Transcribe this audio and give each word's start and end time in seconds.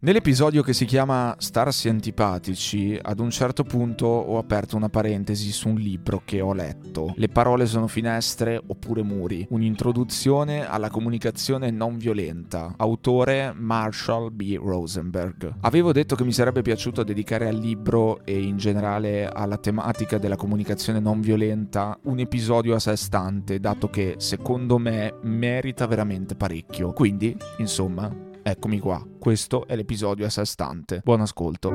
Nell'episodio 0.00 0.62
che 0.62 0.74
si 0.74 0.84
chiama 0.84 1.34
Starsi 1.38 1.88
antipatici, 1.88 2.96
ad 3.02 3.18
un 3.18 3.30
certo 3.30 3.64
punto 3.64 4.06
ho 4.06 4.38
aperto 4.38 4.76
una 4.76 4.88
parentesi 4.88 5.50
su 5.50 5.70
un 5.70 5.74
libro 5.74 6.22
che 6.24 6.40
ho 6.40 6.52
letto. 6.52 7.12
Le 7.16 7.26
parole 7.26 7.66
sono 7.66 7.88
finestre 7.88 8.62
oppure 8.64 9.02
muri. 9.02 9.44
Un'introduzione 9.50 10.64
alla 10.64 10.88
comunicazione 10.88 11.72
non 11.72 11.98
violenta. 11.98 12.74
Autore 12.76 13.52
Marshall 13.56 14.32
B. 14.32 14.56
Rosenberg. 14.62 15.54
Avevo 15.62 15.90
detto 15.90 16.14
che 16.14 16.22
mi 16.22 16.32
sarebbe 16.32 16.62
piaciuto 16.62 17.02
dedicare 17.02 17.48
al 17.48 17.56
libro 17.56 18.24
e 18.24 18.40
in 18.40 18.56
generale 18.56 19.26
alla 19.26 19.56
tematica 19.56 20.18
della 20.18 20.36
comunicazione 20.36 21.00
non 21.00 21.20
violenta 21.20 21.98
un 22.04 22.20
episodio 22.20 22.76
a 22.76 22.78
sé 22.78 22.94
stante, 22.94 23.58
dato 23.58 23.90
che 23.90 24.14
secondo 24.18 24.78
me 24.78 25.14
merita 25.22 25.88
veramente 25.88 26.36
parecchio. 26.36 26.92
Quindi, 26.92 27.36
insomma, 27.56 28.26
Eccomi 28.50 28.78
qua, 28.78 29.06
questo 29.18 29.66
è 29.66 29.76
l'episodio 29.76 30.24
a 30.24 30.30
sé 30.30 30.46
stante. 30.46 31.02
Buon 31.04 31.20
ascolto. 31.20 31.70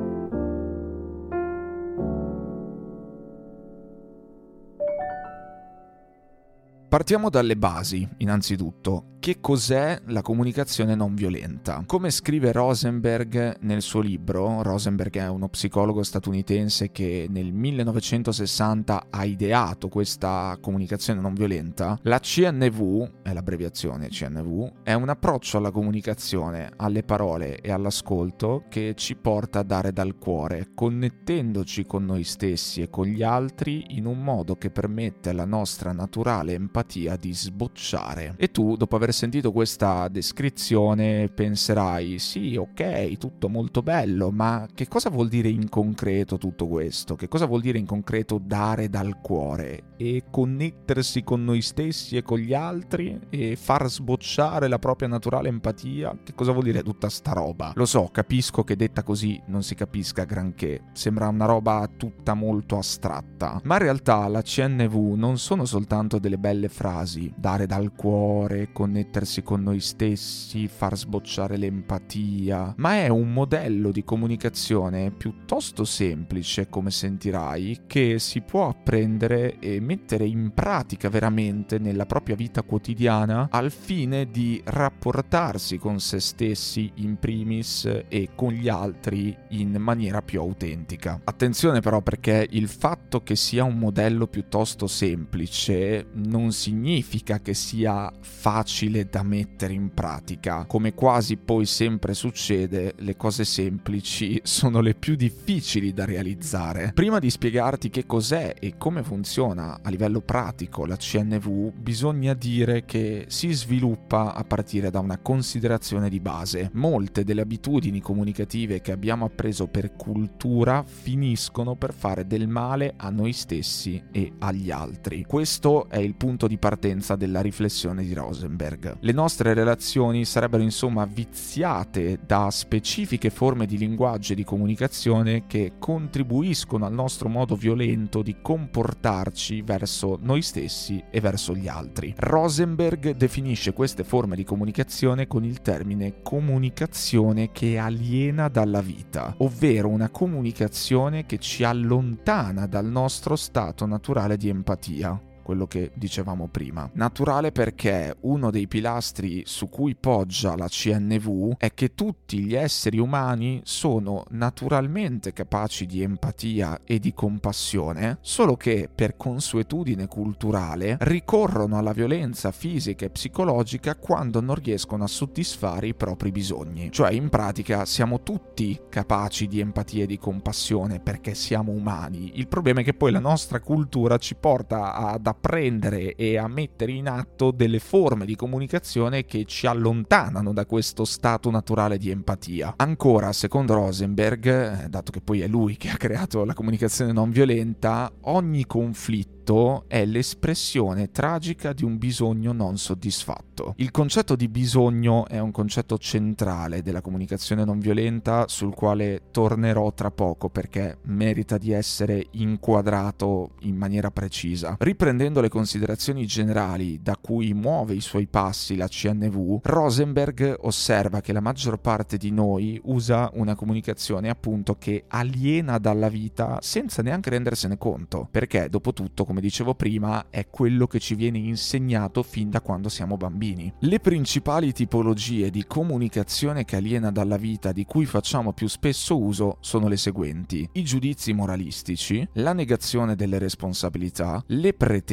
Partiamo 6.89 7.31
dalle 7.31 7.57
basi, 7.57 8.09
innanzitutto 8.17 9.14
che 9.25 9.41
cos'è 9.41 10.03
la 10.09 10.21
comunicazione 10.21 10.95
non 10.95 11.15
violenta. 11.15 11.83
Come 11.87 12.11
scrive 12.11 12.53
Rosenberg 12.53 13.57
nel 13.61 13.81
suo 13.81 14.01
libro, 14.01 14.61
Rosenberg 14.61 15.17
è 15.17 15.29
uno 15.29 15.49
psicologo 15.49 16.03
statunitense 16.03 16.91
che 16.91 17.27
nel 17.31 17.51
1960 17.51 19.07
ha 19.09 19.25
ideato 19.25 19.89
questa 19.89 20.59
comunicazione 20.61 21.23
non 21.23 21.33
violenta, 21.33 21.99
la 22.03 22.19
CNV, 22.19 23.23
è 23.23 23.33
l'abbreviazione 23.33 24.09
CNV, 24.09 24.83
è 24.83 24.93
un 24.93 25.09
approccio 25.09 25.57
alla 25.57 25.71
comunicazione, 25.71 26.73
alle 26.77 27.03
parole 27.03 27.63
e 27.63 27.73
all'ascolto 27.73 28.65
che 28.69 28.93
ci 28.95 29.17
porta 29.17 29.61
a 29.61 29.65
dare 29.65 29.95
dal 29.95 30.19
cuore, 30.19 30.73
connettendoci 30.75 31.87
con 31.87 32.05
noi 32.05 32.25
stessi 32.25 32.83
e 32.83 32.91
con 32.91 33.07
gli 33.07 33.23
altri 33.23 33.97
in 33.97 34.05
un 34.05 34.23
modo 34.23 34.57
che 34.57 34.69
permette 34.69 35.31
alla 35.31 35.47
nostra 35.47 35.93
naturale 35.93 36.53
empatia 36.53 37.17
di 37.17 37.33
sbocciare. 37.33 38.35
E 38.37 38.51
tu, 38.51 38.77
dopo 38.77 38.97
aver 38.97 39.13
sentito 39.15 39.53
questa 39.53 40.09
descrizione 40.09 41.29
penserai 41.29 42.19
sì, 42.19 42.57
ok, 42.57 43.17
tutto 43.17 43.49
molto 43.49 43.81
bello, 43.83 44.31
ma 44.31 44.67
che 44.75 44.89
cosa 44.89 45.09
vuol 45.09 45.29
dire 45.29 45.49
in 45.49 45.69
concreto 45.69 46.37
tutto 46.37 46.67
questo? 46.67 47.15
Che 47.15 47.29
cosa 47.29 47.47
vuol 47.47 47.61
dire 47.61 47.79
in 47.79 47.87
concreto 47.87 48.41
dare 48.43 48.89
dal 48.89 49.21
cuore 49.21 49.93
e 49.97 50.25
connettersi 50.31 51.23
con 51.23 51.45
noi 51.45 51.63
stessi 51.63 52.17
e 52.17 52.23
con 52.23 52.39
gli 52.39 52.53
altri 52.53 53.19
e 53.31 53.57
far 53.57 53.89
sbocciare 53.89 54.67
la 54.69 54.79
propria 54.79 55.09
naturale 55.09 55.49
empatia? 55.49 56.19
Che 56.23 56.35
cosa 56.35 56.51
vuol 56.51 56.65
dire 56.65 56.83
tutta 56.83 57.09
sta 57.09 57.33
roba? 57.33 57.73
Lo 57.77 57.87
so, 57.87 58.09
capisco 58.11 58.65
che 58.65 58.77
detta 58.77 59.05
così 59.05 59.41
non 59.47 59.63
si 59.63 59.77
capisca 59.77 60.25
granché, 60.25 60.83
sembra 60.93 61.29
una 61.29 61.47
roba 61.47 61.89
tutta 61.97 62.35
molto 62.35 62.77
astratta, 62.79 63.61
ma 63.63 63.77
in 63.77 63.83
realtà 63.83 64.27
la 64.27 64.43
CNV 64.43 65.15
non 65.15 65.39
sono 65.39 65.65
soltanto 65.65 66.19
delle 66.19 66.39
belle 66.39 66.69
frasi, 66.69 67.33
dare 67.37 67.67
dal 67.67 67.93
cuore, 67.95 68.73
connettersi 68.73 69.03
connettersi 69.05 69.43
con 69.43 69.63
noi 69.63 69.81
stessi, 69.81 70.67
far 70.67 70.97
sbocciare 70.97 71.57
l'empatia, 71.57 72.75
ma 72.79 72.95
è 72.95 73.09
un 73.09 73.33
modello 73.33 73.91
di 73.91 74.03
comunicazione 74.03 75.11
piuttosto 75.11 75.85
semplice, 75.85 76.69
come 76.69 76.91
sentirai, 76.91 77.83
che 77.87 78.19
si 78.19 78.41
può 78.41 78.69
apprendere 78.69 79.59
e 79.59 79.81
mettere 79.81 80.25
in 80.25 80.53
pratica 80.55 81.09
veramente 81.11 81.79
nella 81.79 82.07
propria 82.07 82.35
vita 82.35 82.63
quotidiana 82.63 83.49
al 83.51 83.71
fine 83.71 84.31
di 84.31 84.61
rapportarsi 84.65 85.77
con 85.77 86.01
se 86.01 86.21
stessi 86.21 86.91
in 86.97 87.19
primis 87.19 87.85
e 88.09 88.31
con 88.35 88.53
gli 88.53 88.69
altri 88.69 89.37
in 89.51 89.77
maniera 89.79 90.23
più 90.23 90.41
autentica. 90.41 91.21
Attenzione 91.25 91.81
però 91.81 92.01
perché 92.01 92.47
il 92.51 92.69
fatto 92.69 93.23
che 93.23 93.37
sia 93.37 93.65
un 93.65 93.79
modello 93.79 94.27
piuttosto 94.27 94.87
semplice 94.87 96.07
non 96.15 96.53
significa 96.53 97.41
che 97.41 97.55
sia 97.55 98.11
facile 98.21 98.94
facile 98.95 99.09
da 99.11 99.23
mettere 99.25 99.73
in 99.73 99.93
pratica. 99.93 100.65
Come 100.67 100.95
quasi 100.95 101.37
poi 101.37 101.67
sempre 101.67 102.15
succede, 102.15 102.95
le 102.99 103.17
cose 103.17 103.45
semplici 103.45 104.41
sono 104.45 104.81
le 104.81 104.95
più 104.95 105.17
difficili 105.17 105.93
da 105.93 106.05
realizzare. 106.05 106.93
Prima 106.95 107.19
di 107.19 107.31
spiegarti 107.31 107.91
che 107.91 108.07
cos'è 108.07 108.55
e 108.61 108.75
come 108.79 109.03
funziona 109.03 109.81
a 109.83 109.91
livello 109.91 110.21
pratico 110.21 110.87
la 110.87 110.97
CNV, 110.97 111.73
bisogna 111.73 112.35
dire 112.35 112.85
che 112.85 113.25
si 113.29 113.53
sviluppa 113.53 114.35
a 114.35 114.45
partire 114.45 114.91
da 114.91 115.01
una 115.01 115.19
considerazione 115.19 116.09
di 116.09 116.21
base. 116.21 116.71
Molte 116.75 117.25
delle 117.25 117.41
abitudini 117.41 118.01
comunicative 118.01 118.81
che 118.81 118.93
abbiamo 118.93 119.25
appreso 119.25 119.67
per 119.67 119.95
cultura 119.97 120.85
finiscono 120.87 121.75
per 121.75 121.93
fare 121.93 122.27
del 122.27 122.47
male 122.47 122.95
a 122.97 123.11
noi 123.11 123.33
stessi 123.33 124.03
e 124.13 124.33
agli 124.39 124.71
altri. 124.71 125.25
Questo 125.27 125.89
è 125.89 125.99
il 125.99 126.15
punto 126.15 126.47
di 126.47 126.59
partenza 126.59 127.17
della 127.17 127.41
riflessione 127.41 128.05
di 128.05 128.13
Rosenberg. 128.13 128.84
Le 129.01 129.13
nostre 129.13 129.55
relazioni 129.55 130.25
sarebbero 130.25 130.63
insomma 130.63 131.05
viziate 131.05 132.19
da 132.25 132.51
specifiche 132.51 133.31
forme 133.31 133.67
di 133.67 133.79
linguaggio 133.79 134.33
e 134.33 134.37
di 134.37 134.45
comunicazione 134.45 135.47
che 135.47 135.73
contribuiscono 135.79 136.87
al 136.87 136.93
nostro 136.93 137.29
modo 137.29 137.57
violento 137.57 138.23
di 138.23 138.37
comportarci 138.41 139.63
verso 139.63 140.19
noi 140.21 140.43
stessi 140.43 141.03
e 141.11 141.21
verso 141.21 141.55
gli 141.55 141.69
altri. 141.69 142.15
Rosenberg 142.17 143.17
definisce 143.17 143.73
queste 143.73 144.05
forme 144.05 144.37
di 144.37 144.45
comunicazione 144.45 145.27
con 145.27 145.45
il 145.45 145.61
termine 145.61 146.23
comunicazione 146.23 147.51
che 147.53 147.79
aliena 147.79 148.49
dalla 148.49 148.81
vita, 148.81 149.35
ovvero 149.39 149.89
una 149.89 150.11
comunicazione 150.11 151.27
che 151.27 151.39
ci 151.39 151.65
allontana 151.65 152.67
dal 152.67 152.87
nostro 152.87 153.37
stato 153.37 153.87
naturale 153.87 154.37
di 154.37 154.49
empatia 154.49 155.33
quello 155.45 155.67
che 155.67 155.93
dicevamo 155.95 156.49
prima. 156.49 156.91
Naturale 156.95 157.53
perché 157.53 158.17
uno 158.21 158.51
dei 158.51 158.67
pilastri 158.67 159.43
su 159.45 159.69
cui 159.69 159.95
poggia 159.95 160.57
la 160.57 160.67
CNV 160.67 161.57
è 161.59 161.75
che 161.75 161.95
tutti 161.95 162.41
gli 162.41 162.55
esseri 162.55 162.99
umani 162.99 163.61
sono 163.65 164.25
naturalmente 164.31 165.33
capaci 165.33 165.87
di 165.87 166.03
empatia 166.03 166.81
e 166.85 166.99
di 166.99 167.13
compassione, 167.13 168.19
solo 168.23 168.57
che 168.57 168.89
per 168.93 169.17
consuetudine 169.17 170.09
culturale 170.09 170.97
ricorrono 171.01 171.77
alla 171.77 171.93
violenza 171.93 172.51
fisica 172.51 173.05
e 173.05 173.11
psicologica 173.11 173.95
quando 173.97 174.41
non 174.41 174.55
riescono 174.57 175.05
a 175.05 175.09
soddisfare 175.09 175.89
i 175.89 175.95
propri 175.95 176.33
bisogni. 176.33 176.91
Cioè 176.91 177.13
in 177.13 177.29
pratica 177.29 177.85
siamo 177.85 178.23
tutti 178.23 178.81
capaci 178.89 179.47
di 179.47 179.61
empatia 179.61 180.05
e 180.05 180.07
di 180.07 180.19
compassione 180.19 181.01
perché 181.01 181.35
siamo 181.35 181.73
umani. 181.73 182.39
Il 182.39 182.49
problema 182.49 182.81
è 182.81 182.85
che 182.85 182.95
poi 182.95 183.13
la 183.13 183.21
nostra 183.21 183.61
cultura 183.61 184.17
ci 184.17 184.35
porta 184.35 184.95
ad 184.95 185.27
apprendere 185.35 186.15
e 186.15 186.39
a 186.39 186.49
mettere 186.49 186.93
in 186.93 187.09
atto 187.09 187.51
delle 187.51 187.79
forme 187.79 188.25
di 188.25 188.37
comunicazione 188.37 189.25
che 189.25 189.45
ci 189.45 189.67
allontanano 189.67 190.53
da 190.53 190.65
questo 190.65 191.05
stato 191.05 191.51
naturale 191.51 191.99
di 191.99 192.11
empatia. 192.11 192.75
Ancora, 192.77 193.33
secondo 193.33 193.75
Rosenberg, 193.75 194.47
eh, 194.47 194.89
dato 194.89 195.11
che 195.11 195.21
poi 195.21 195.41
è 195.41 195.47
lui 195.47 195.77
che 195.77 195.91
ha 195.91 195.97
creato 195.97 196.45
la 196.45 196.55
comunicazione 196.55 197.13
non 197.13 197.31
violenta, 197.31 198.11
ogni 198.23 198.67
conflitto 198.67 199.85
è 199.89 200.07
l'espressione 200.07 201.11
tragica 201.11 201.73
di 201.75 201.85
un 201.85 201.99
bisogno 201.99 202.53
non 202.53 202.79
soddisfatto. 202.79 203.75
Il 203.77 203.91
concetto 203.91 204.37
di 204.37 204.49
bisogno 204.49 205.27
è 205.27 205.39
un 205.39 205.51
concetto 205.51 205.99
centrale 205.99 206.81
della 206.81 207.03
comunicazione 207.03 207.65
non 207.65 207.79
violenta 207.79 208.47
sul 208.49 208.75
quale 208.75 209.25
tornerò 209.31 209.93
tra 209.93 210.11
poco 210.11 210.49
perché 210.49 210.99
merita 211.03 211.59
di 211.59 211.73
essere 211.73 212.27
inquadrato 212.33 213.51
in 213.61 213.77
maniera 213.77 214.11
precisa. 214.11 214.77
Riprendendo 214.79 215.24
Riprendendo 215.25 215.41
le 215.41 215.49
considerazioni 215.49 216.27
generali 216.27 217.01
da 217.01 217.17
cui 217.19 217.55
muove 217.55 217.95
i 217.95 218.03
suoi 218.03 218.27
passi 218.27 218.77
la 218.77 218.89
CNV, 218.89 219.61
Rosenberg 219.63 220.59
osserva 220.61 221.23
che 221.23 221.33
la 221.33 221.41
maggior 221.41 221.79
parte 221.79 222.19
di 222.19 222.31
noi 222.31 222.79
usa 222.85 223.31
una 223.33 223.55
comunicazione 223.55 224.29
appunto 224.29 224.77
che 224.77 225.05
aliena 225.09 225.79
dalla 225.79 226.11
vita 226.11 226.59
senza 226.61 227.01
neanche 227.01 227.31
rendersene 227.31 227.79
conto, 227.79 228.29
perché 228.31 228.69
dopo 228.69 228.93
tutto, 228.93 229.25
come 229.25 229.41
dicevo 229.41 229.75
prima, 229.75 230.27
è 230.29 230.47
quello 230.51 230.87
che 230.87 230.99
ci 230.99 231.15
viene 231.15 231.39
insegnato 231.39 232.23
fin 232.23 232.51
da 232.51 232.61
quando 232.61 232.91
siamo 232.91 233.17
bambini. 233.17 233.73
Le 233.79 234.01
principali 234.01 234.75
tipologie 234.75 235.49
di 235.49 235.65
comunicazione 235.67 236.67
che 236.67 236.77
aliena 236.77 237.11
dalla 237.11 237.39
vita 237.39 237.73
di 237.73 237.87
cui 237.87 238.05
facciamo 238.05 238.53
più 238.53 238.67
spesso 238.67 239.19
uso 239.19 239.57
sono 239.61 239.89
le 239.89 239.97
seguenti: 239.97 240.69
i 240.73 240.85
giudizi 240.85 241.33
moralistici, 241.33 242.29
la 242.35 242.53
negazione 242.53 243.17
delle 243.17 243.39
responsabilità, 243.39 244.45
le 244.49 244.75
pretese, 244.75 245.13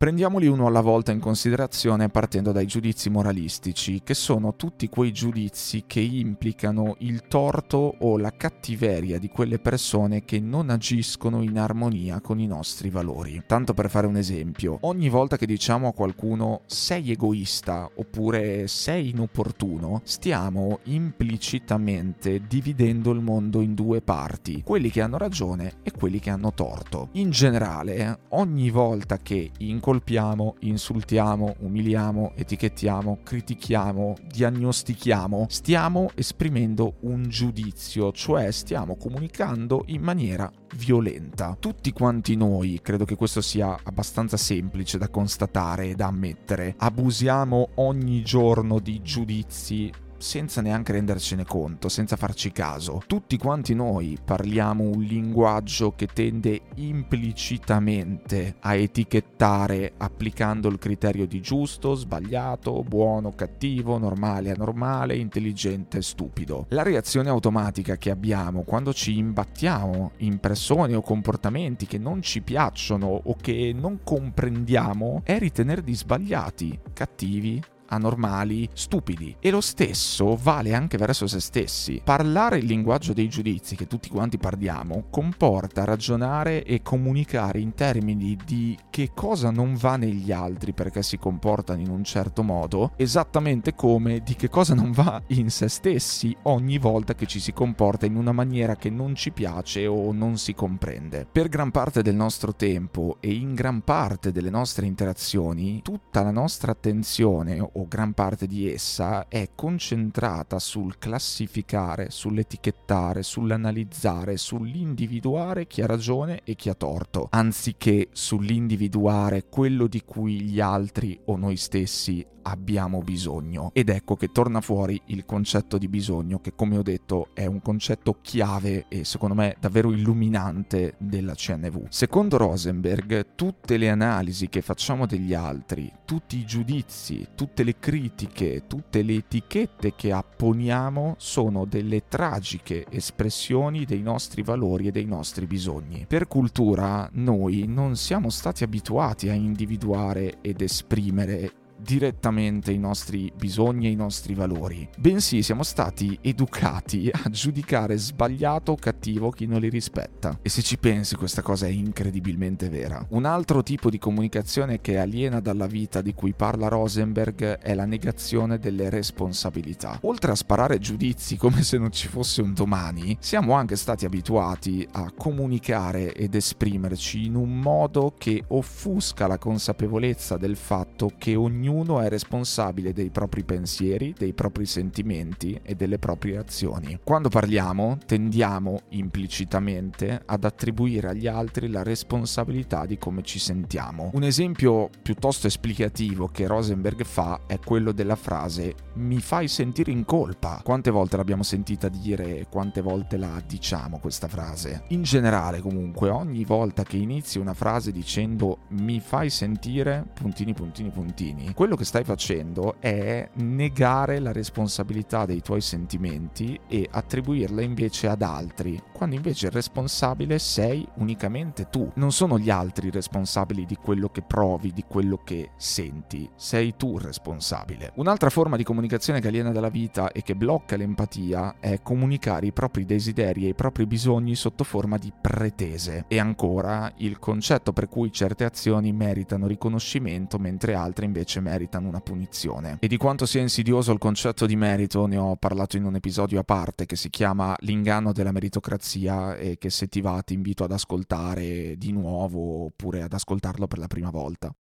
Prendiamoli 0.00 0.46
uno 0.46 0.66
alla 0.66 0.80
volta 0.80 1.12
in 1.12 1.20
considerazione 1.20 2.08
partendo 2.08 2.52
dai 2.52 2.64
giudizi 2.64 3.10
moralistici, 3.10 4.00
che 4.02 4.14
sono 4.14 4.56
tutti 4.56 4.88
quei 4.88 5.12
giudizi 5.12 5.84
che 5.86 6.00
implicano 6.00 6.96
il 7.00 7.24
torto 7.28 7.96
o 7.98 8.16
la 8.16 8.32
cattiveria 8.32 9.18
di 9.18 9.28
quelle 9.28 9.58
persone 9.58 10.24
che 10.24 10.40
non 10.40 10.70
agiscono 10.70 11.42
in 11.42 11.58
armonia 11.58 12.20
con 12.20 12.40
i 12.40 12.46
nostri 12.46 12.88
valori. 12.88 13.42
Tanto 13.46 13.74
per 13.74 13.90
fare 13.90 14.06
un 14.06 14.16
esempio, 14.16 14.78
ogni 14.82 15.10
volta 15.10 15.36
che 15.36 15.44
diciamo 15.44 15.88
a 15.88 15.92
qualcuno 15.92 16.62
sei 16.64 17.10
egoista 17.10 17.86
oppure 17.94 18.68
sei 18.68 19.10
inopportuno, 19.10 20.00
stiamo 20.04 20.78
implicitamente 20.84 22.40
dividendo 22.48 23.10
il 23.10 23.20
mondo 23.20 23.60
in 23.60 23.74
due 23.74 24.00
parti, 24.00 24.62
quelli 24.62 24.90
che 24.90 25.02
hanno 25.02 25.18
ragione 25.18 25.74
e 25.82 25.90
quelli 25.90 26.20
che 26.20 26.30
hanno 26.30 26.54
torto. 26.54 27.08
In 27.12 27.28
generale, 27.28 28.20
ogni 28.30 28.70
volta 28.70 29.18
che 29.18 29.50
incolpiamo, 29.70 30.56
insultiamo, 30.60 31.54
umiliamo, 31.60 32.32
etichettiamo, 32.34 33.20
critichiamo, 33.22 34.16
diagnostichiamo, 34.30 35.46
stiamo 35.48 36.10
esprimendo 36.14 36.94
un 37.00 37.28
giudizio, 37.28 38.12
cioè 38.12 38.50
stiamo 38.50 38.96
comunicando 38.96 39.84
in 39.86 40.02
maniera 40.02 40.50
violenta. 40.76 41.56
Tutti 41.58 41.92
quanti 41.92 42.36
noi, 42.36 42.80
credo 42.82 43.04
che 43.04 43.16
questo 43.16 43.40
sia 43.40 43.78
abbastanza 43.82 44.36
semplice 44.36 44.98
da 44.98 45.08
constatare 45.08 45.90
e 45.90 45.94
da 45.94 46.06
ammettere, 46.06 46.74
abusiamo 46.76 47.70
ogni 47.76 48.22
giorno 48.22 48.78
di 48.78 49.00
giudizi 49.02 49.90
senza 50.20 50.60
neanche 50.60 50.92
rendercene 50.92 51.44
conto, 51.44 51.88
senza 51.88 52.16
farci 52.16 52.52
caso. 52.52 53.02
Tutti 53.06 53.36
quanti 53.38 53.74
noi 53.74 54.18
parliamo 54.22 54.84
un 54.84 55.00
linguaggio 55.02 55.94
che 55.96 56.06
tende 56.06 56.60
implicitamente 56.76 58.56
a 58.60 58.74
etichettare 58.74 59.92
applicando 59.96 60.68
il 60.68 60.78
criterio 60.78 61.26
di 61.26 61.40
giusto, 61.40 61.94
sbagliato, 61.94 62.82
buono, 62.82 63.32
cattivo, 63.32 63.98
normale, 63.98 64.50
anormale, 64.50 65.16
intelligente, 65.16 66.02
stupido. 66.02 66.66
La 66.68 66.82
reazione 66.82 67.30
automatica 67.30 67.96
che 67.96 68.10
abbiamo 68.10 68.62
quando 68.62 68.92
ci 68.92 69.16
imbattiamo 69.16 70.12
in 70.18 70.38
persone 70.38 70.94
o 70.94 71.00
comportamenti 71.00 71.86
che 71.86 71.98
non 71.98 72.22
ci 72.22 72.42
piacciono 72.42 73.06
o 73.24 73.36
che 73.40 73.74
non 73.74 74.00
comprendiamo 74.04 75.22
è 75.24 75.38
ritenerli 75.38 75.94
sbagliati, 75.94 76.78
cattivi, 76.92 77.60
anormali, 77.90 78.68
stupidi. 78.72 79.36
E 79.38 79.50
lo 79.50 79.60
stesso 79.60 80.36
vale 80.36 80.74
anche 80.74 80.96
verso 80.96 81.26
se 81.26 81.40
stessi. 81.40 82.00
Parlare 82.02 82.58
il 82.58 82.66
linguaggio 82.66 83.12
dei 83.12 83.28
giudizi, 83.28 83.76
che 83.76 83.86
tutti 83.86 84.08
quanti 84.08 84.38
parliamo, 84.38 85.04
comporta 85.10 85.84
ragionare 85.84 86.64
e 86.64 86.82
comunicare 86.82 87.60
in 87.60 87.74
termini 87.74 88.36
di 88.44 88.76
che 88.90 89.10
cosa 89.14 89.50
non 89.50 89.74
va 89.74 89.96
negli 89.96 90.32
altri 90.32 90.72
perché 90.72 91.02
si 91.02 91.18
comportano 91.18 91.80
in 91.80 91.90
un 91.90 92.04
certo 92.04 92.42
modo, 92.42 92.92
esattamente 92.96 93.74
come 93.74 94.20
di 94.20 94.34
che 94.34 94.48
cosa 94.48 94.74
non 94.74 94.92
va 94.92 95.20
in 95.28 95.50
se 95.50 95.68
stessi 95.68 96.36
ogni 96.44 96.78
volta 96.78 97.14
che 97.14 97.26
ci 97.26 97.40
si 97.40 97.52
comporta 97.52 98.06
in 98.06 98.16
una 98.16 98.32
maniera 98.32 98.76
che 98.76 98.90
non 98.90 99.14
ci 99.14 99.30
piace 99.30 99.86
o 99.86 100.12
non 100.12 100.38
si 100.38 100.54
comprende. 100.54 101.26
Per 101.30 101.48
gran 101.48 101.70
parte 101.70 102.02
del 102.02 102.14
nostro 102.14 102.54
tempo 102.54 103.16
e 103.20 103.32
in 103.32 103.54
gran 103.54 103.82
parte 103.82 104.32
delle 104.32 104.50
nostre 104.50 104.86
interazioni, 104.86 105.80
tutta 105.82 106.22
la 106.22 106.30
nostra 106.30 106.72
attenzione 106.72 107.60
o 107.60 107.79
gran 107.88 108.12
parte 108.12 108.46
di 108.46 108.70
essa 108.70 109.28
è 109.28 109.50
concentrata 109.54 110.58
sul 110.58 110.98
classificare, 110.98 112.10
sull'etichettare, 112.10 113.22
sull'analizzare, 113.22 114.36
sull'individuare 114.36 115.66
chi 115.66 115.82
ha 115.82 115.86
ragione 115.86 116.40
e 116.44 116.54
chi 116.54 116.68
ha 116.68 116.74
torto, 116.74 117.28
anziché 117.30 118.08
sull'individuare 118.12 119.46
quello 119.48 119.86
di 119.86 120.02
cui 120.04 120.40
gli 120.40 120.60
altri 120.60 121.18
o 121.26 121.36
noi 121.36 121.56
stessi 121.56 122.26
abbiamo 122.42 123.00
bisogno. 123.00 123.70
Ed 123.72 123.88
ecco 123.88 124.16
che 124.16 124.28
torna 124.32 124.60
fuori 124.60 125.00
il 125.06 125.24
concetto 125.24 125.78
di 125.78 125.88
bisogno, 125.88 126.40
che 126.40 126.54
come 126.54 126.76
ho 126.78 126.82
detto 126.82 127.28
è 127.34 127.46
un 127.46 127.60
concetto 127.60 128.18
chiave 128.22 128.86
e 128.88 129.04
secondo 129.04 129.34
me 129.34 129.56
davvero 129.60 129.92
illuminante 129.92 130.94
della 130.98 131.34
CNV. 131.34 131.86
Secondo 131.88 132.36
Rosenberg, 132.36 133.34
tutte 133.34 133.76
le 133.76 133.90
analisi 133.90 134.48
che 134.48 134.62
facciamo 134.62 135.06
degli 135.06 135.34
altri, 135.34 135.92
tutti 136.04 136.38
i 136.38 136.44
giudizi, 136.44 137.28
tutte 137.34 137.62
le 137.62 137.69
critiche, 137.78 138.64
tutte 138.66 139.02
le 139.02 139.14
etichette 139.14 139.94
che 139.94 140.12
apponiamo 140.12 141.14
sono 141.18 141.64
delle 141.64 142.08
tragiche 142.08 142.86
espressioni 142.90 143.84
dei 143.84 144.02
nostri 144.02 144.42
valori 144.42 144.88
e 144.88 144.90
dei 144.90 145.04
nostri 145.06 145.46
bisogni. 145.46 146.06
Per 146.08 146.26
cultura 146.26 147.08
noi 147.12 147.66
non 147.66 147.96
siamo 147.96 148.30
stati 148.30 148.64
abituati 148.64 149.28
a 149.28 149.34
individuare 149.34 150.38
ed 150.40 150.60
esprimere 150.60 151.52
direttamente 151.82 152.72
i 152.72 152.78
nostri 152.78 153.32
bisogni 153.34 153.86
e 153.86 153.90
i 153.90 153.96
nostri 153.96 154.34
valori, 154.34 154.88
bensì 154.98 155.42
siamo 155.42 155.62
stati 155.62 156.18
educati 156.20 157.10
a 157.10 157.28
giudicare 157.30 157.96
sbagliato 157.96 158.72
o 158.72 158.76
cattivo 158.76 159.30
chi 159.30 159.46
non 159.46 159.60
li 159.60 159.68
rispetta. 159.68 160.38
E 160.42 160.48
se 160.48 160.62
ci 160.62 160.78
pensi 160.78 161.16
questa 161.16 161.42
cosa 161.42 161.66
è 161.66 161.70
incredibilmente 161.70 162.68
vera. 162.68 163.04
Un 163.10 163.24
altro 163.24 163.62
tipo 163.62 163.90
di 163.90 163.98
comunicazione 163.98 164.80
che 164.80 164.98
aliena 164.98 165.40
dalla 165.40 165.66
vita 165.66 166.02
di 166.02 166.14
cui 166.14 166.32
parla 166.32 166.68
Rosenberg 166.68 167.58
è 167.58 167.74
la 167.74 167.86
negazione 167.86 168.58
delle 168.58 168.90
responsabilità. 168.90 169.98
Oltre 170.02 170.32
a 170.32 170.36
sparare 170.36 170.78
giudizi 170.78 171.36
come 171.36 171.62
se 171.62 171.78
non 171.78 171.92
ci 171.92 172.08
fosse 172.08 172.42
un 172.42 172.52
domani, 172.52 173.16
siamo 173.20 173.54
anche 173.54 173.76
stati 173.76 174.04
abituati 174.04 174.86
a 174.92 175.10
comunicare 175.16 176.12
ed 176.12 176.34
esprimerci 176.34 177.24
in 177.24 177.36
un 177.36 177.58
modo 177.58 178.14
che 178.18 178.44
offusca 178.48 179.26
la 179.26 179.38
consapevolezza 179.38 180.36
del 180.36 180.56
fatto 180.56 181.12
che 181.16 181.34
ognuno 181.34 181.69
ognuno 181.70 182.00
è 182.00 182.08
responsabile 182.08 182.92
dei 182.92 183.10
propri 183.10 183.44
pensieri, 183.44 184.12
dei 184.18 184.32
propri 184.32 184.66
sentimenti 184.66 185.58
e 185.62 185.76
delle 185.76 185.98
proprie 185.98 186.36
azioni. 186.36 186.98
Quando 187.02 187.28
parliamo 187.28 187.98
tendiamo 188.04 188.80
implicitamente 188.90 190.20
ad 190.26 190.44
attribuire 190.44 191.08
agli 191.08 191.28
altri 191.28 191.68
la 191.68 191.84
responsabilità 191.84 192.86
di 192.86 192.98
come 192.98 193.22
ci 193.22 193.38
sentiamo. 193.38 194.10
Un 194.14 194.24
esempio 194.24 194.90
piuttosto 195.00 195.46
esplicativo 195.46 196.26
che 196.26 196.48
Rosenberg 196.48 197.04
fa 197.04 197.42
è 197.46 197.58
quello 197.60 197.92
della 197.92 198.16
frase 198.16 198.74
mi 198.94 199.20
fai 199.20 199.46
sentire 199.46 199.92
in 199.92 200.04
colpa. 200.04 200.60
Quante 200.64 200.90
volte 200.90 201.16
l'abbiamo 201.16 201.42
sentita 201.44 201.88
dire 201.88 202.38
e 202.38 202.46
quante 202.50 202.80
volte 202.80 203.16
la 203.16 203.40
diciamo 203.46 203.98
questa 203.98 204.26
frase? 204.26 204.84
In 204.88 205.02
generale 205.02 205.60
comunque 205.60 206.10
ogni 206.10 206.44
volta 206.44 206.82
che 206.82 206.96
inizi 206.96 207.38
una 207.38 207.54
frase 207.54 207.92
dicendo 207.92 208.58
mi 208.70 209.00
fai 209.00 209.30
sentire 209.30 210.04
puntini 210.12 210.52
puntini 210.52 210.90
puntini 210.90 211.52
quello 211.60 211.76
che 211.76 211.84
stai 211.84 212.04
facendo 212.04 212.76
è 212.80 213.28
negare 213.34 214.18
la 214.18 214.32
responsabilità 214.32 215.26
dei 215.26 215.42
tuoi 215.42 215.60
sentimenti 215.60 216.58
e 216.66 216.88
attribuirla 216.90 217.60
invece 217.60 218.08
ad 218.08 218.22
altri, 218.22 218.82
quando 218.90 219.14
invece 219.14 219.48
il 219.48 219.52
responsabile 219.52 220.38
sei 220.38 220.88
unicamente 220.94 221.68
tu. 221.68 221.92
Non 221.96 222.12
sono 222.12 222.38
gli 222.38 222.48
altri 222.48 222.88
responsabili 222.88 223.66
di 223.66 223.76
quello 223.76 224.08
che 224.08 224.22
provi, 224.22 224.72
di 224.72 224.84
quello 224.88 225.20
che 225.22 225.50
senti, 225.58 226.26
sei 226.34 226.76
tu 226.78 226.96
responsabile. 226.96 227.92
Un'altra 227.96 228.30
forma 228.30 228.56
di 228.56 228.64
comunicazione 228.64 229.20
che 229.20 229.28
aliena 229.28 229.52
dalla 229.52 229.68
vita 229.68 230.12
e 230.12 230.22
che 230.22 230.34
blocca 230.34 230.78
l'empatia 230.78 231.56
è 231.60 231.82
comunicare 231.82 232.46
i 232.46 232.52
propri 232.52 232.86
desideri 232.86 233.44
e 233.44 233.48
i 233.48 233.54
propri 233.54 233.84
bisogni 233.84 234.34
sotto 234.34 234.64
forma 234.64 234.96
di 234.96 235.12
pretese. 235.20 236.06
E 236.08 236.18
ancora, 236.18 236.90
il 236.96 237.18
concetto 237.18 237.74
per 237.74 237.90
cui 237.90 238.10
certe 238.10 238.44
azioni 238.44 238.94
meritano 238.94 239.46
riconoscimento 239.46 240.38
mentre 240.38 240.72
altre 240.72 241.04
invece 241.04 241.40
meritano 241.40 241.48
una 241.88 242.00
punizione. 242.00 242.78
E 242.80 242.88
di 242.88 242.96
quanto 242.96 243.26
sia 243.26 243.40
insidioso 243.40 243.92
il 243.92 243.98
concetto 243.98 244.46
di 244.46 244.56
merito 244.56 245.06
ne 245.06 245.16
ho 245.16 245.36
parlato 245.36 245.76
in 245.76 245.84
un 245.84 245.94
episodio 245.94 246.40
a 246.40 246.44
parte 246.44 246.86
che 246.86 246.96
si 246.96 247.10
chiama 247.10 247.56
L'inganno 247.60 248.12
della 248.12 248.32
meritocrazia 248.32 249.36
e 249.36 249.58
che 249.58 249.70
se 249.70 249.88
ti 249.88 250.00
va 250.00 250.22
ti 250.22 250.34
invito 250.34 250.64
ad 250.64 250.72
ascoltare 250.72 251.76
di 251.76 251.92
nuovo 251.92 252.64
oppure 252.64 253.02
ad 253.02 253.12
ascoltarlo 253.12 253.66
per 253.66 253.78
la 253.78 253.86
prima 253.86 254.10
volta. 254.10 254.54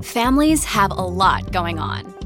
Families 0.00 0.64
have 0.64 0.92
a 0.96 1.04
lot 1.04 1.50
going 1.50 1.78
on. 1.78 2.25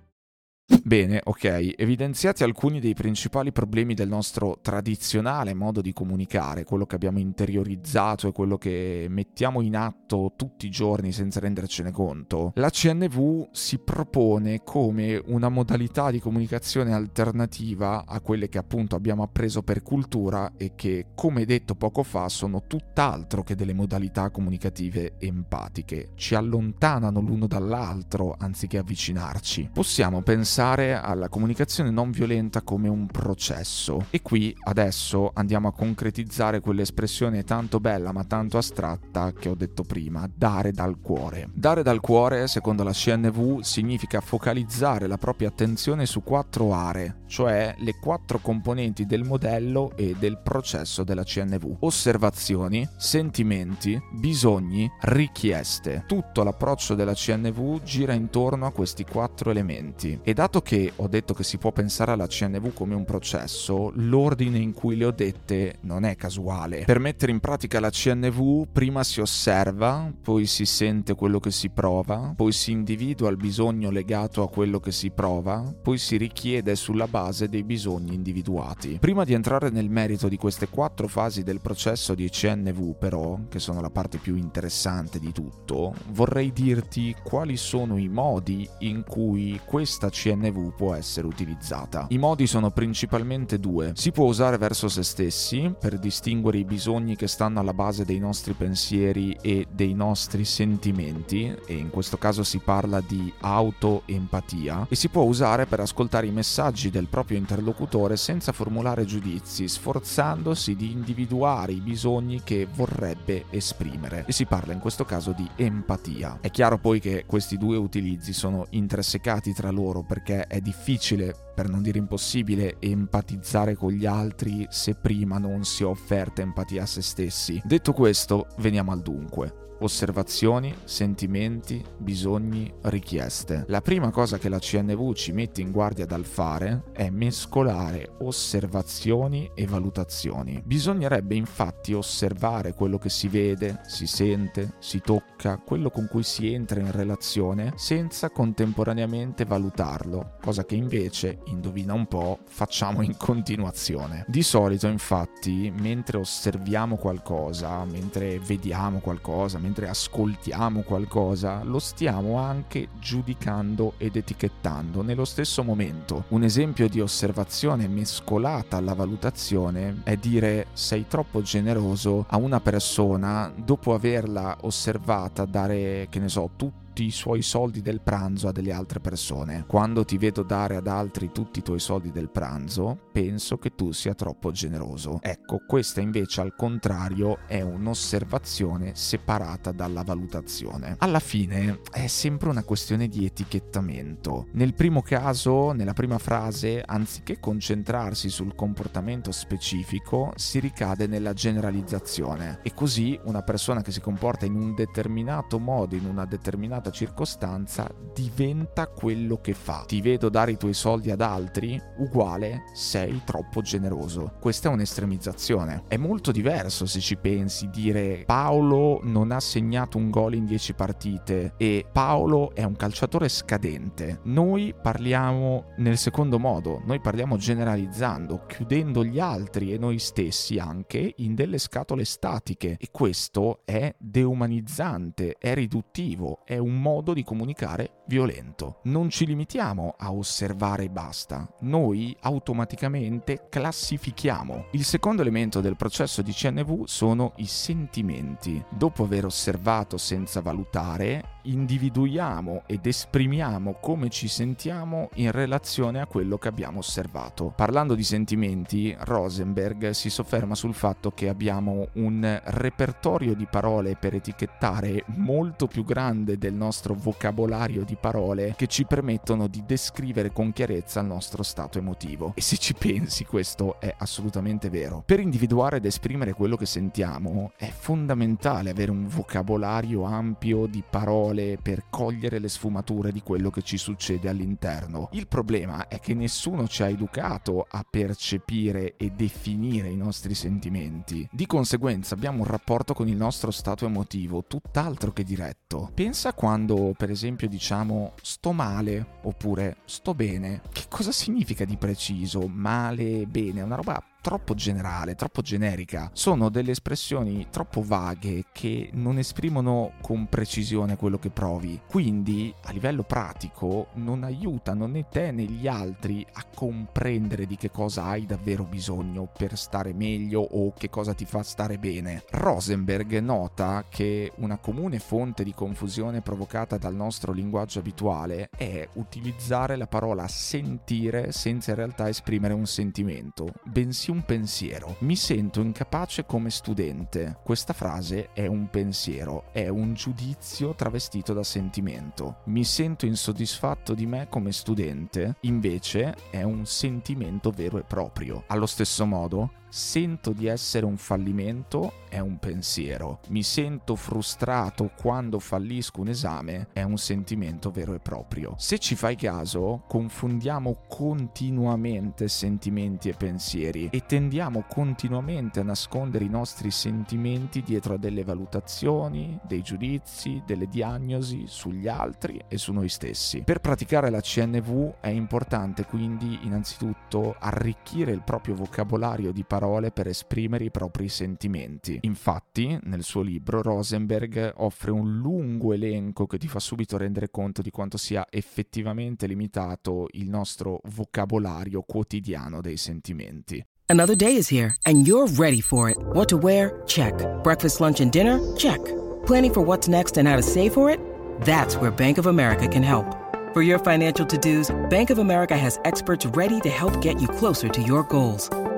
Bene, 0.91 1.21
ok, 1.23 1.75
evidenziati 1.77 2.43
alcuni 2.43 2.81
dei 2.81 2.93
principali 2.93 3.53
problemi 3.53 3.93
del 3.93 4.09
nostro 4.09 4.59
tradizionale 4.61 5.53
modo 5.53 5.79
di 5.79 5.93
comunicare, 5.93 6.65
quello 6.65 6.85
che 6.85 6.95
abbiamo 6.95 7.19
interiorizzato 7.19 8.27
e 8.27 8.33
quello 8.33 8.57
che 8.57 9.05
mettiamo 9.07 9.61
in 9.61 9.77
atto 9.77 10.33
tutti 10.35 10.65
i 10.65 10.69
giorni 10.69 11.13
senza 11.13 11.39
rendercene 11.39 11.91
conto, 11.91 12.51
la 12.55 12.69
CNV 12.69 13.51
si 13.51 13.79
propone 13.79 14.63
come 14.65 15.15
una 15.27 15.47
modalità 15.47 16.11
di 16.11 16.19
comunicazione 16.19 16.91
alternativa 16.93 18.03
a 18.05 18.19
quelle 18.19 18.49
che 18.49 18.57
appunto 18.57 18.97
abbiamo 18.97 19.23
appreso 19.23 19.63
per 19.63 19.83
cultura 19.83 20.55
e 20.57 20.73
che, 20.75 21.05
come 21.15 21.45
detto 21.45 21.73
poco 21.75 22.03
fa, 22.03 22.27
sono 22.27 22.63
tutt'altro 22.67 23.43
che 23.43 23.55
delle 23.55 23.71
modalità 23.73 24.29
comunicative 24.29 25.13
empatiche, 25.19 26.09
ci 26.15 26.35
allontanano 26.35 27.21
l'uno 27.21 27.47
dall'altro 27.47 28.35
anziché 28.37 28.79
avvicinarci. 28.79 29.69
Possiamo 29.71 30.21
pensare 30.21 30.80
pensare 30.81 30.93
alla 30.93 31.29
comunicazione 31.29 31.91
non 31.91 32.11
violenta 32.11 32.61
come 32.61 32.87
un 32.87 33.05
processo. 33.07 34.05
E 34.09 34.21
qui 34.21 34.55
adesso 34.63 35.31
andiamo 35.33 35.67
a 35.67 35.73
concretizzare 35.73 36.59
quell'espressione 36.59 37.43
tanto 37.43 37.79
bella 37.79 38.11
ma 38.11 38.23
tanto 38.23 38.57
astratta 38.57 39.31
che 39.33 39.49
ho 39.49 39.55
detto 39.55 39.83
prima, 39.83 40.29
dare 40.33 40.71
dal 40.71 40.99
cuore. 40.99 41.49
Dare 41.53 41.83
dal 41.83 41.99
cuore, 41.99 42.47
secondo 42.47 42.83
la 42.83 42.91
CNV, 42.91 43.61
significa 43.61 44.21
focalizzare 44.21 45.07
la 45.07 45.17
propria 45.17 45.49
attenzione 45.49 46.05
su 46.05 46.23
quattro 46.23 46.73
aree, 46.73 47.23
cioè 47.27 47.75
le 47.79 47.95
quattro 47.99 48.39
componenti 48.39 49.05
del 49.05 49.23
modello 49.23 49.91
e 49.95 50.15
del 50.17 50.39
processo 50.39 51.03
della 51.03 51.23
CNV. 51.23 51.77
Osservazioni, 51.79 52.87
sentimenti, 52.97 53.99
bisogni, 54.11 54.89
richieste. 55.01 56.03
Tutto 56.07 56.43
l'approccio 56.43 56.95
della 56.95 57.13
CNV 57.13 57.83
gira 57.83 58.13
intorno 58.13 58.65
a 58.65 58.71
questi 58.71 59.05
quattro 59.05 59.51
elementi. 59.51 60.19
E 60.23 60.33
dato 60.33 60.51
dato 60.51 60.61
che 60.71 60.93
ho 60.95 61.09
detto 61.09 61.33
che 61.33 61.43
si 61.43 61.57
può 61.57 61.73
pensare 61.73 62.13
alla 62.13 62.27
CNV 62.27 62.73
come 62.73 62.95
un 62.95 63.03
processo, 63.03 63.91
l'ordine 63.95 64.57
in 64.57 64.71
cui 64.71 64.95
le 64.95 65.03
ho 65.03 65.11
dette 65.11 65.79
non 65.81 66.05
è 66.05 66.15
casuale. 66.15 66.85
Per 66.85 66.97
mettere 66.97 67.33
in 67.33 67.41
pratica 67.41 67.81
la 67.81 67.89
CNV 67.89 68.67
prima 68.71 69.03
si 69.03 69.19
osserva, 69.19 70.09
poi 70.21 70.45
si 70.45 70.65
sente 70.65 71.13
quello 71.13 71.41
che 71.41 71.51
si 71.51 71.71
prova, 71.71 72.31
poi 72.33 72.53
si 72.53 72.71
individua 72.71 73.29
il 73.29 73.35
bisogno 73.35 73.89
legato 73.89 74.43
a 74.43 74.49
quello 74.49 74.79
che 74.79 74.93
si 74.93 75.11
prova, 75.11 75.75
poi 75.81 75.97
si 75.97 76.15
richiede 76.15 76.77
sulla 76.77 77.07
base 77.07 77.49
dei 77.49 77.63
bisogni 77.63 78.13
individuati. 78.13 78.97
Prima 78.97 79.25
di 79.25 79.33
entrare 79.33 79.71
nel 79.71 79.89
merito 79.89 80.29
di 80.29 80.37
queste 80.37 80.69
quattro 80.69 81.09
fasi 81.09 81.43
del 81.43 81.59
processo 81.59 82.15
di 82.15 82.29
CNV 82.29 82.95
però, 82.97 83.37
che 83.49 83.59
sono 83.59 83.81
la 83.81 83.89
parte 83.89 84.19
più 84.19 84.37
interessante 84.37 85.19
di 85.19 85.33
tutto, 85.33 85.93
vorrei 86.11 86.53
dirti 86.53 87.13
quali 87.21 87.57
sono 87.57 87.97
i 87.97 88.07
modi 88.07 88.65
in 88.79 89.03
cui 89.05 89.59
questa 89.65 90.09
CNV 90.09 90.59
Può 90.69 90.93
essere 90.93 91.27
utilizzata. 91.27 92.07
I 92.09 92.17
modi 92.17 92.47
sono 92.47 92.71
principalmente 92.71 93.59
due. 93.59 93.91
Si 93.95 94.11
può 94.11 94.25
usare 94.25 94.57
verso 94.57 94.87
se 94.87 95.03
stessi 95.03 95.73
per 95.79 95.97
distinguere 95.97 96.59
i 96.59 96.65
bisogni 96.65 97.15
che 97.15 97.27
stanno 97.27 97.59
alla 97.59 97.73
base 97.73 98.05
dei 98.05 98.19
nostri 98.19 98.53
pensieri 98.53 99.37
e 99.41 99.67
dei 99.71 99.93
nostri 99.93 100.45
sentimenti 100.45 101.53
e 101.65 101.73
in 101.73 101.89
questo 101.89 102.17
caso 102.17 102.43
si 102.43 102.59
parla 102.59 103.01
di 103.01 103.31
autoempatia 103.39 104.87
e 104.89 104.95
si 104.95 105.09
può 105.09 105.23
usare 105.23 105.65
per 105.65 105.79
ascoltare 105.79 106.27
i 106.27 106.31
messaggi 106.31 106.89
del 106.89 107.07
proprio 107.07 107.37
interlocutore 107.37 108.17
senza 108.17 108.51
formulare 108.51 109.05
giudizi, 109.05 109.67
sforzandosi 109.67 110.75
di 110.75 110.91
individuare 110.91 111.71
i 111.71 111.79
bisogni 111.81 112.41
che 112.43 112.67
vorrebbe 112.73 113.45
esprimere 113.49 114.25
e 114.27 114.31
si 114.31 114.45
parla 114.45 114.73
in 114.73 114.79
questo 114.79 115.05
caso 115.05 115.31
di 115.31 115.47
empatia. 115.55 116.39
È 116.41 116.49
chiaro 116.51 116.77
poi 116.77 116.99
che 116.99 117.25
questi 117.25 117.57
due 117.57 117.77
utilizzi 117.77 118.33
sono 118.33 118.67
intersecati 118.71 119.53
tra 119.53 119.71
loro 119.71 120.01
perché 120.01 120.40
perché 120.41 120.47
è 120.47 120.59
difficile, 120.59 121.33
per 121.53 121.69
non 121.69 121.81
dire 121.81 121.97
impossibile, 121.97 122.75
empatizzare 122.79 123.75
con 123.75 123.91
gli 123.91 124.05
altri 124.05 124.65
se 124.69 124.95
prima 124.95 125.37
non 125.37 125.63
si 125.63 125.83
è 125.83 125.85
offerta 125.85 126.41
empatia 126.41 126.83
a 126.83 126.87
se 126.87 127.01
stessi. 127.01 127.61
Detto 127.63 127.93
questo, 127.93 128.47
veniamo 128.57 128.91
al 128.91 129.01
dunque 129.01 129.60
osservazioni, 129.81 130.73
sentimenti, 130.83 131.83
bisogni, 131.97 132.71
richieste. 132.83 133.65
La 133.67 133.81
prima 133.81 134.09
cosa 134.11 134.37
che 134.37 134.49
la 134.49 134.59
CNV 134.59 135.13
ci 135.13 135.31
mette 135.31 135.61
in 135.61 135.71
guardia 135.71 136.05
dal 136.05 136.25
fare 136.25 136.83
è 136.93 137.09
mescolare 137.09 138.15
osservazioni 138.19 139.51
e 139.53 139.65
valutazioni. 139.65 140.61
Bisognerebbe 140.63 141.35
infatti 141.35 141.93
osservare 141.93 142.73
quello 142.73 142.97
che 142.97 143.09
si 143.09 143.27
vede, 143.27 143.81
si 143.87 144.07
sente, 144.07 144.75
si 144.79 145.01
tocca, 145.01 145.57
quello 145.57 145.89
con 145.89 146.07
cui 146.09 146.23
si 146.23 146.53
entra 146.53 146.79
in 146.79 146.91
relazione 146.91 147.73
senza 147.75 148.29
contemporaneamente 148.29 149.45
valutarlo, 149.45 150.37
cosa 150.41 150.65
che 150.65 150.75
invece, 150.75 151.39
indovina 151.45 151.93
un 151.93 152.05
po', 152.07 152.39
facciamo 152.45 153.01
in 153.01 153.17
continuazione. 153.17 154.25
Di 154.27 154.43
solito 154.43 154.87
infatti, 154.87 155.71
mentre 155.75 156.17
osserviamo 156.17 156.97
qualcosa, 156.97 157.83
mentre 157.85 158.39
vediamo 158.39 158.99
qualcosa, 158.99 159.57
mentre 159.57 159.70
mentre 159.71 159.87
ascoltiamo 159.87 160.81
qualcosa, 160.81 161.63
lo 161.63 161.79
stiamo 161.79 162.37
anche 162.37 162.89
giudicando 162.99 163.93
ed 163.97 164.17
etichettando 164.17 165.01
nello 165.01 165.23
stesso 165.23 165.63
momento. 165.63 166.25
Un 166.29 166.43
esempio 166.43 166.89
di 166.89 166.99
osservazione 166.99 167.87
mescolata 167.87 168.75
alla 168.75 168.93
valutazione 168.93 170.01
è 170.03 170.17
dire 170.17 170.67
sei 170.73 171.05
troppo 171.07 171.41
generoso 171.41 172.25
a 172.27 172.35
una 172.35 172.59
persona 172.59 173.49
dopo 173.55 173.93
averla 173.93 174.57
osservata 174.61 175.45
dare, 175.45 176.07
che 176.09 176.19
ne 176.19 176.27
so, 176.27 176.49
tutto 176.57 176.80
tutti 176.91 177.05
i 177.05 177.11
suoi 177.11 177.41
soldi 177.41 177.81
del 177.81 178.01
pranzo 178.01 178.49
a 178.49 178.51
delle 178.51 178.73
altre 178.73 178.99
persone. 178.99 179.63
Quando 179.65 180.03
ti 180.03 180.17
vedo 180.17 180.43
dare 180.43 180.75
ad 180.75 180.87
altri 180.87 181.31
tutti 181.31 181.59
i 181.59 181.61
tuoi 181.61 181.79
soldi 181.79 182.11
del 182.11 182.29
pranzo, 182.29 183.07
penso 183.13 183.57
che 183.57 183.75
tu 183.75 183.93
sia 183.93 184.13
troppo 184.13 184.51
generoso. 184.51 185.19
Ecco, 185.21 185.61
questa 185.65 186.01
invece 186.01 186.41
al 186.41 186.53
contrario 186.53 187.37
è 187.47 187.61
un'osservazione 187.61 188.91
separata 188.93 189.71
dalla 189.71 190.03
valutazione. 190.03 190.97
Alla 190.97 191.21
fine 191.21 191.79
è 191.93 192.07
sempre 192.07 192.49
una 192.49 192.65
questione 192.65 193.07
di 193.07 193.23
etichettamento. 193.23 194.47
Nel 194.51 194.73
primo 194.73 195.01
caso, 195.01 195.71
nella 195.71 195.93
prima 195.93 196.17
frase, 196.17 196.83
anziché 196.85 197.39
concentrarsi 197.39 198.29
sul 198.29 198.53
comportamento 198.53 199.31
specifico, 199.31 200.33
si 200.35 200.59
ricade 200.59 201.07
nella 201.07 201.31
generalizzazione 201.31 202.59
e 202.63 202.73
così 202.73 203.17
una 203.23 203.43
persona 203.43 203.81
che 203.81 203.93
si 203.93 204.01
comporta 204.01 204.45
in 204.45 204.55
un 204.55 204.75
determinato 204.75 205.57
modo, 205.57 205.95
in 205.95 206.05
una 206.05 206.25
determinata 206.25 206.79
determinata 206.81 206.89
circostanza 206.89 207.89
diventa 208.13 208.87
quello 208.87 209.39
che 209.39 209.53
fa. 209.53 209.83
Ti 209.85 210.01
vedo 210.01 210.29
dare 210.29 210.51
i 210.51 210.57
tuoi 210.57 210.73
soldi 210.73 211.11
ad 211.11 211.21
altri, 211.21 211.81
uguale 211.97 212.63
sei 212.73 213.21
troppo 213.23 213.61
generoso. 213.61 214.33
Questa 214.39 214.69
è 214.69 214.71
un'estremizzazione. 214.71 215.83
È 215.87 215.97
molto 215.97 216.31
diverso 216.31 216.85
se 216.85 216.99
ci 216.99 217.15
pensi 217.15 217.69
dire 217.69 218.23
Paolo 218.25 218.99
non 219.03 219.31
ha 219.31 219.39
segnato 219.39 219.97
un 219.97 220.09
gol 220.09 220.33
in 220.33 220.45
10 220.45 220.73
partite 220.73 221.53
e 221.57 221.85
Paolo 221.89 222.53
è 222.53 222.63
un 222.63 222.75
calciatore 222.75 223.29
scadente. 223.29 224.19
Noi 224.23 224.73
parliamo 224.79 225.73
nel 225.77 225.97
secondo 225.97 226.39
modo, 226.39 226.81
noi 226.85 226.99
parliamo 226.99 227.37
generalizzando, 227.37 228.45
chiudendo 228.47 229.05
gli 229.05 229.19
altri 229.19 229.73
e 229.73 229.77
noi 229.77 229.99
stessi 229.99 230.57
anche 230.57 231.13
in 231.17 231.35
delle 231.35 231.57
scatole 231.59 232.03
statiche 232.03 232.77
e 232.79 232.89
questo 232.91 233.61
è 233.65 233.93
deumanizzante, 233.97 235.35
è 235.37 235.53
riduttivo, 235.53 236.41
è 236.45 236.57
un 236.71 236.81
modo 236.81 237.13
di 237.13 237.23
comunicare 237.23 238.00
violento. 238.11 238.79
Non 238.83 239.09
ci 239.09 239.25
limitiamo 239.25 239.95
a 239.97 240.11
osservare 240.11 240.83
e 240.83 240.89
basta, 240.89 241.47
noi 241.59 242.13
automaticamente 242.19 243.47
classifichiamo. 243.49 244.65
Il 244.71 244.83
secondo 244.83 245.21
elemento 245.21 245.61
del 245.61 245.77
processo 245.77 246.21
di 246.21 246.33
CNV 246.33 246.83
sono 246.87 247.31
i 247.37 247.45
sentimenti. 247.45 248.61
Dopo 248.69 249.03
aver 249.03 249.23
osservato 249.23 249.97
senza 249.97 250.41
valutare, 250.41 251.39
individuiamo 251.43 252.63
ed 252.65 252.85
esprimiamo 252.85 253.77
come 253.79 254.09
ci 254.09 254.27
sentiamo 254.27 255.09
in 255.15 255.31
relazione 255.31 256.01
a 256.01 256.05
quello 256.05 256.37
che 256.37 256.49
abbiamo 256.49 256.79
osservato. 256.79 257.53
Parlando 257.55 257.95
di 257.95 258.03
sentimenti, 258.03 258.93
Rosenberg 258.99 259.91
si 259.91 260.09
sofferma 260.09 260.53
sul 260.53 260.73
fatto 260.73 261.11
che 261.11 261.29
abbiamo 261.29 261.87
un 261.93 262.41
repertorio 262.43 263.35
di 263.35 263.47
parole 263.49 263.95
per 263.95 264.15
etichettare 264.15 265.05
molto 265.15 265.67
più 265.67 265.85
grande 265.85 266.37
del 266.37 266.53
nostro 266.53 266.93
vocabolario 266.93 267.85
di 267.85 267.99
parole 268.01 268.55
che 268.57 268.67
ci 268.67 268.85
permettono 268.85 269.47
di 269.47 269.63
descrivere 269.65 270.33
con 270.33 270.51
chiarezza 270.51 270.99
il 270.99 271.05
nostro 271.05 271.43
stato 271.43 271.77
emotivo. 271.77 272.33
E 272.35 272.41
se 272.41 272.57
ci 272.57 272.73
pensi, 272.73 273.23
questo 273.23 273.79
è 273.79 273.93
assolutamente 273.99 274.69
vero. 274.69 275.03
Per 275.05 275.19
individuare 275.21 275.77
ed 275.77 275.85
esprimere 275.85 276.33
quello 276.33 276.57
che 276.57 276.65
sentiamo 276.65 277.53
è 277.55 277.69
fondamentale 277.69 278.71
avere 278.71 278.91
un 278.91 279.07
vocabolario 279.07 280.03
ampio 280.03 280.65
di 280.65 280.83
parole 280.87 281.57
per 281.61 281.85
cogliere 281.89 282.39
le 282.39 282.49
sfumature 282.49 283.11
di 283.11 283.21
quello 283.21 283.49
che 283.49 283.61
ci 283.61 283.77
succede 283.77 284.27
all'interno. 284.27 285.09
Il 285.11 285.27
problema 285.27 285.87
è 285.87 285.99
che 285.99 286.13
nessuno 286.13 286.67
ci 286.67 286.83
ha 286.83 286.89
educato 286.89 287.67
a 287.69 287.85
percepire 287.87 288.95
e 288.97 289.11
definire 289.11 289.89
i 289.89 289.95
nostri 289.95 290.33
sentimenti. 290.33 291.27
Di 291.31 291.45
conseguenza 291.45 292.15
abbiamo 292.15 292.39
un 292.39 292.45
rapporto 292.45 292.93
con 292.93 293.07
il 293.07 293.15
nostro 293.15 293.51
stato 293.51 293.85
emotivo 293.85 294.43
tutt'altro 294.43 295.11
che 295.11 295.23
diretto. 295.23 295.91
Pensa 295.93 296.33
quando, 296.33 296.93
per 296.97 297.11
esempio, 297.11 297.47
diciamo 297.47 297.90
sto 298.21 298.51
male 298.51 299.05
oppure 299.23 299.77
sto 299.85 300.13
bene. 300.13 300.61
Cosa 300.91 301.13
significa 301.13 301.63
di 301.63 301.77
preciso? 301.77 302.47
Male, 302.47 303.25
bene? 303.25 303.61
È 303.61 303.63
una 303.63 303.75
roba 303.75 304.03
troppo 304.21 304.53
generale, 304.53 305.15
troppo 305.15 305.41
generica. 305.41 306.11
Sono 306.13 306.49
delle 306.49 306.71
espressioni 306.71 307.47
troppo 307.49 307.81
vaghe 307.81 308.43
che 308.51 308.89
non 308.93 309.17
esprimono 309.17 309.93
con 310.01 310.27
precisione 310.27 310.97
quello 310.97 311.17
che 311.17 311.29
provi. 311.29 311.79
Quindi, 311.87 312.53
a 312.65 312.71
livello 312.71 313.03
pratico, 313.03 313.87
non 313.93 314.23
aiutano 314.23 314.85
né 314.85 315.07
te 315.09 315.31
né 315.31 315.43
gli 315.43 315.65
altri 315.65 316.27
a 316.33 316.45
comprendere 316.53 317.47
di 317.47 317.55
che 317.55 317.71
cosa 317.71 318.03
hai 318.03 318.25
davvero 318.25 318.65
bisogno 318.65 319.31
per 319.35 319.57
stare 319.57 319.93
meglio 319.93 320.41
o 320.41 320.73
che 320.73 320.89
cosa 320.89 321.13
ti 321.13 321.25
fa 321.25 321.41
stare 321.41 321.77
bene. 321.77 322.25
Rosenberg 322.31 323.17
nota 323.19 323.85
che 323.89 324.33
una 324.35 324.57
comune 324.57 324.99
fonte 324.99 325.45
di 325.45 325.53
confusione 325.53 326.21
provocata 326.21 326.77
dal 326.77 326.93
nostro 326.93 327.31
linguaggio 327.31 327.79
abituale 327.79 328.49
è 328.55 328.87
utilizzare 328.95 329.77
la 329.77 329.87
parola 329.87 330.27
sentire 330.27 330.80
senza 331.29 331.71
in 331.71 331.77
realtà 331.77 332.09
esprimere 332.09 332.53
un 332.53 332.65
sentimento, 332.65 333.53
bensì 333.63 334.11
un 334.11 334.23
pensiero. 334.23 334.95
Mi 334.99 335.15
sento 335.15 335.61
incapace 335.61 336.25
come 336.25 336.49
studente. 336.49 337.37
Questa 337.43 337.73
frase 337.73 338.29
è 338.33 338.45
un 338.47 338.69
pensiero, 338.69 339.45
è 339.51 339.67
un 339.67 339.93
giudizio 339.93 340.75
travestito 340.75 341.33
da 341.33 341.43
sentimento. 341.43 342.39
Mi 342.45 342.63
sento 342.63 343.05
insoddisfatto 343.05 343.93
di 343.93 344.05
me 344.05 344.27
come 344.29 344.51
studente, 344.51 345.35
invece 345.41 346.15
è 346.29 346.43
un 346.43 346.65
sentimento 346.65 347.51
vero 347.51 347.77
e 347.77 347.83
proprio. 347.83 348.43
Allo 348.47 348.65
stesso 348.65 349.05
modo, 349.05 349.51
sento 349.71 350.33
di 350.33 350.47
essere 350.47 350.85
un 350.85 350.97
fallimento 350.97 351.93
è 352.09 352.19
un 352.19 352.39
pensiero, 352.39 353.21
mi 353.29 353.41
sento 353.41 353.95
frustrato 353.95 354.91
quando 354.99 355.39
fallisco 355.39 356.01
un 356.01 356.09
esame 356.09 356.67
è 356.73 356.83
un 356.83 356.97
sentimento 356.97 357.71
vero 357.71 357.93
e 357.93 357.99
proprio. 357.99 358.53
Se 358.57 358.79
ci 358.79 358.95
fai 358.95 359.15
caso, 359.15 359.83
confondiamo 359.87 360.81
continuamente 360.89 362.27
sentimenti 362.27 363.07
e 363.07 363.13
pensieri 363.13 363.87
e 363.93 364.05
tendiamo 364.05 364.65
continuamente 364.67 365.61
a 365.61 365.63
nascondere 365.63 366.25
i 366.25 366.29
nostri 366.29 366.69
sentimenti 366.69 367.61
dietro 367.61 367.93
a 367.93 367.97
delle 367.97 368.25
valutazioni, 368.25 369.39
dei 369.47 369.61
giudizi, 369.61 370.43
delle 370.45 370.67
diagnosi 370.67 371.45
sugli 371.47 371.87
altri 371.87 372.41
e 372.49 372.57
su 372.57 372.73
noi 372.73 372.89
stessi. 372.89 373.43
Per 373.43 373.59
praticare 373.59 374.09
la 374.09 374.19
CNV 374.19 374.95
è 374.99 375.07
importante 375.07 375.85
quindi 375.85 376.39
innanzitutto 376.41 377.37
arricchire 377.39 378.11
il 378.11 378.21
proprio 378.21 378.53
vocabolario 378.55 379.31
di 379.31 379.45
parole 379.45 379.59
parole 379.61 379.91
per 379.91 380.07
esprimere 380.07 380.63
i 380.63 380.71
propri 380.71 381.07
sentimenti. 381.07 381.99
Infatti, 382.01 382.79
nel 382.81 383.03
suo 383.03 383.21
libro, 383.21 383.61
Rosenberg 383.61 384.53
offre 384.57 384.89
un 384.89 385.19
lungo 385.19 385.73
elenco 385.73 386.25
che 386.25 386.39
ti 386.39 386.47
fa 386.47 386.57
subito 386.57 386.97
rendere 386.97 387.29
conto 387.29 387.61
di 387.61 387.69
quanto 387.69 387.97
sia 387.97 388.25
effettivamente 388.31 389.27
limitato 389.27 390.07
il 390.13 390.29
nostro 390.29 390.81
vocabolario 390.85 391.83
quotidiano 391.83 392.59
dei 392.59 392.77
sentimenti. 392.77 393.63
Another 393.85 394.15
day 394.15 394.35
is 394.35 394.51
here 394.51 394.73
and 394.85 395.05
you're 395.05 395.31
ready 395.37 395.61
for 395.61 395.89
it. 395.89 395.97
What 396.13 396.27
to 396.29 396.37
wear? 396.37 396.81
Check. 396.87 397.13
Breakfast, 397.43 397.79
lunch 397.79 397.99
and 397.99 398.09
dinner? 398.09 398.39
Check. 398.55 398.81
Planning 399.27 399.53
for 399.53 399.63
what's 399.63 399.87
next 399.87 400.17
and 400.17 400.27
how 400.27 400.37
to 400.37 400.41
save 400.41 400.71
for 400.71 400.89
it? 400.89 400.99
That's 401.45 401.75
where 401.75 401.91
Bank 401.91 402.17
of 402.17 402.25
America 402.25 402.67
can 402.67 402.81
help. 402.81 403.05
For 403.53 403.61
your 403.61 403.77
financial 403.77 404.25
to-dos, 404.25 404.71
Bank 404.89 405.11
of 405.11 405.19
America 405.19 405.55
has 405.55 405.79
experts 405.83 406.25
ready 406.35 406.59
to 406.61 406.69
help 406.69 406.99
get 406.99 407.21
you 407.21 407.27
closer 407.27 407.69
to 407.69 407.81
your 407.83 408.03
goals. 408.03 408.49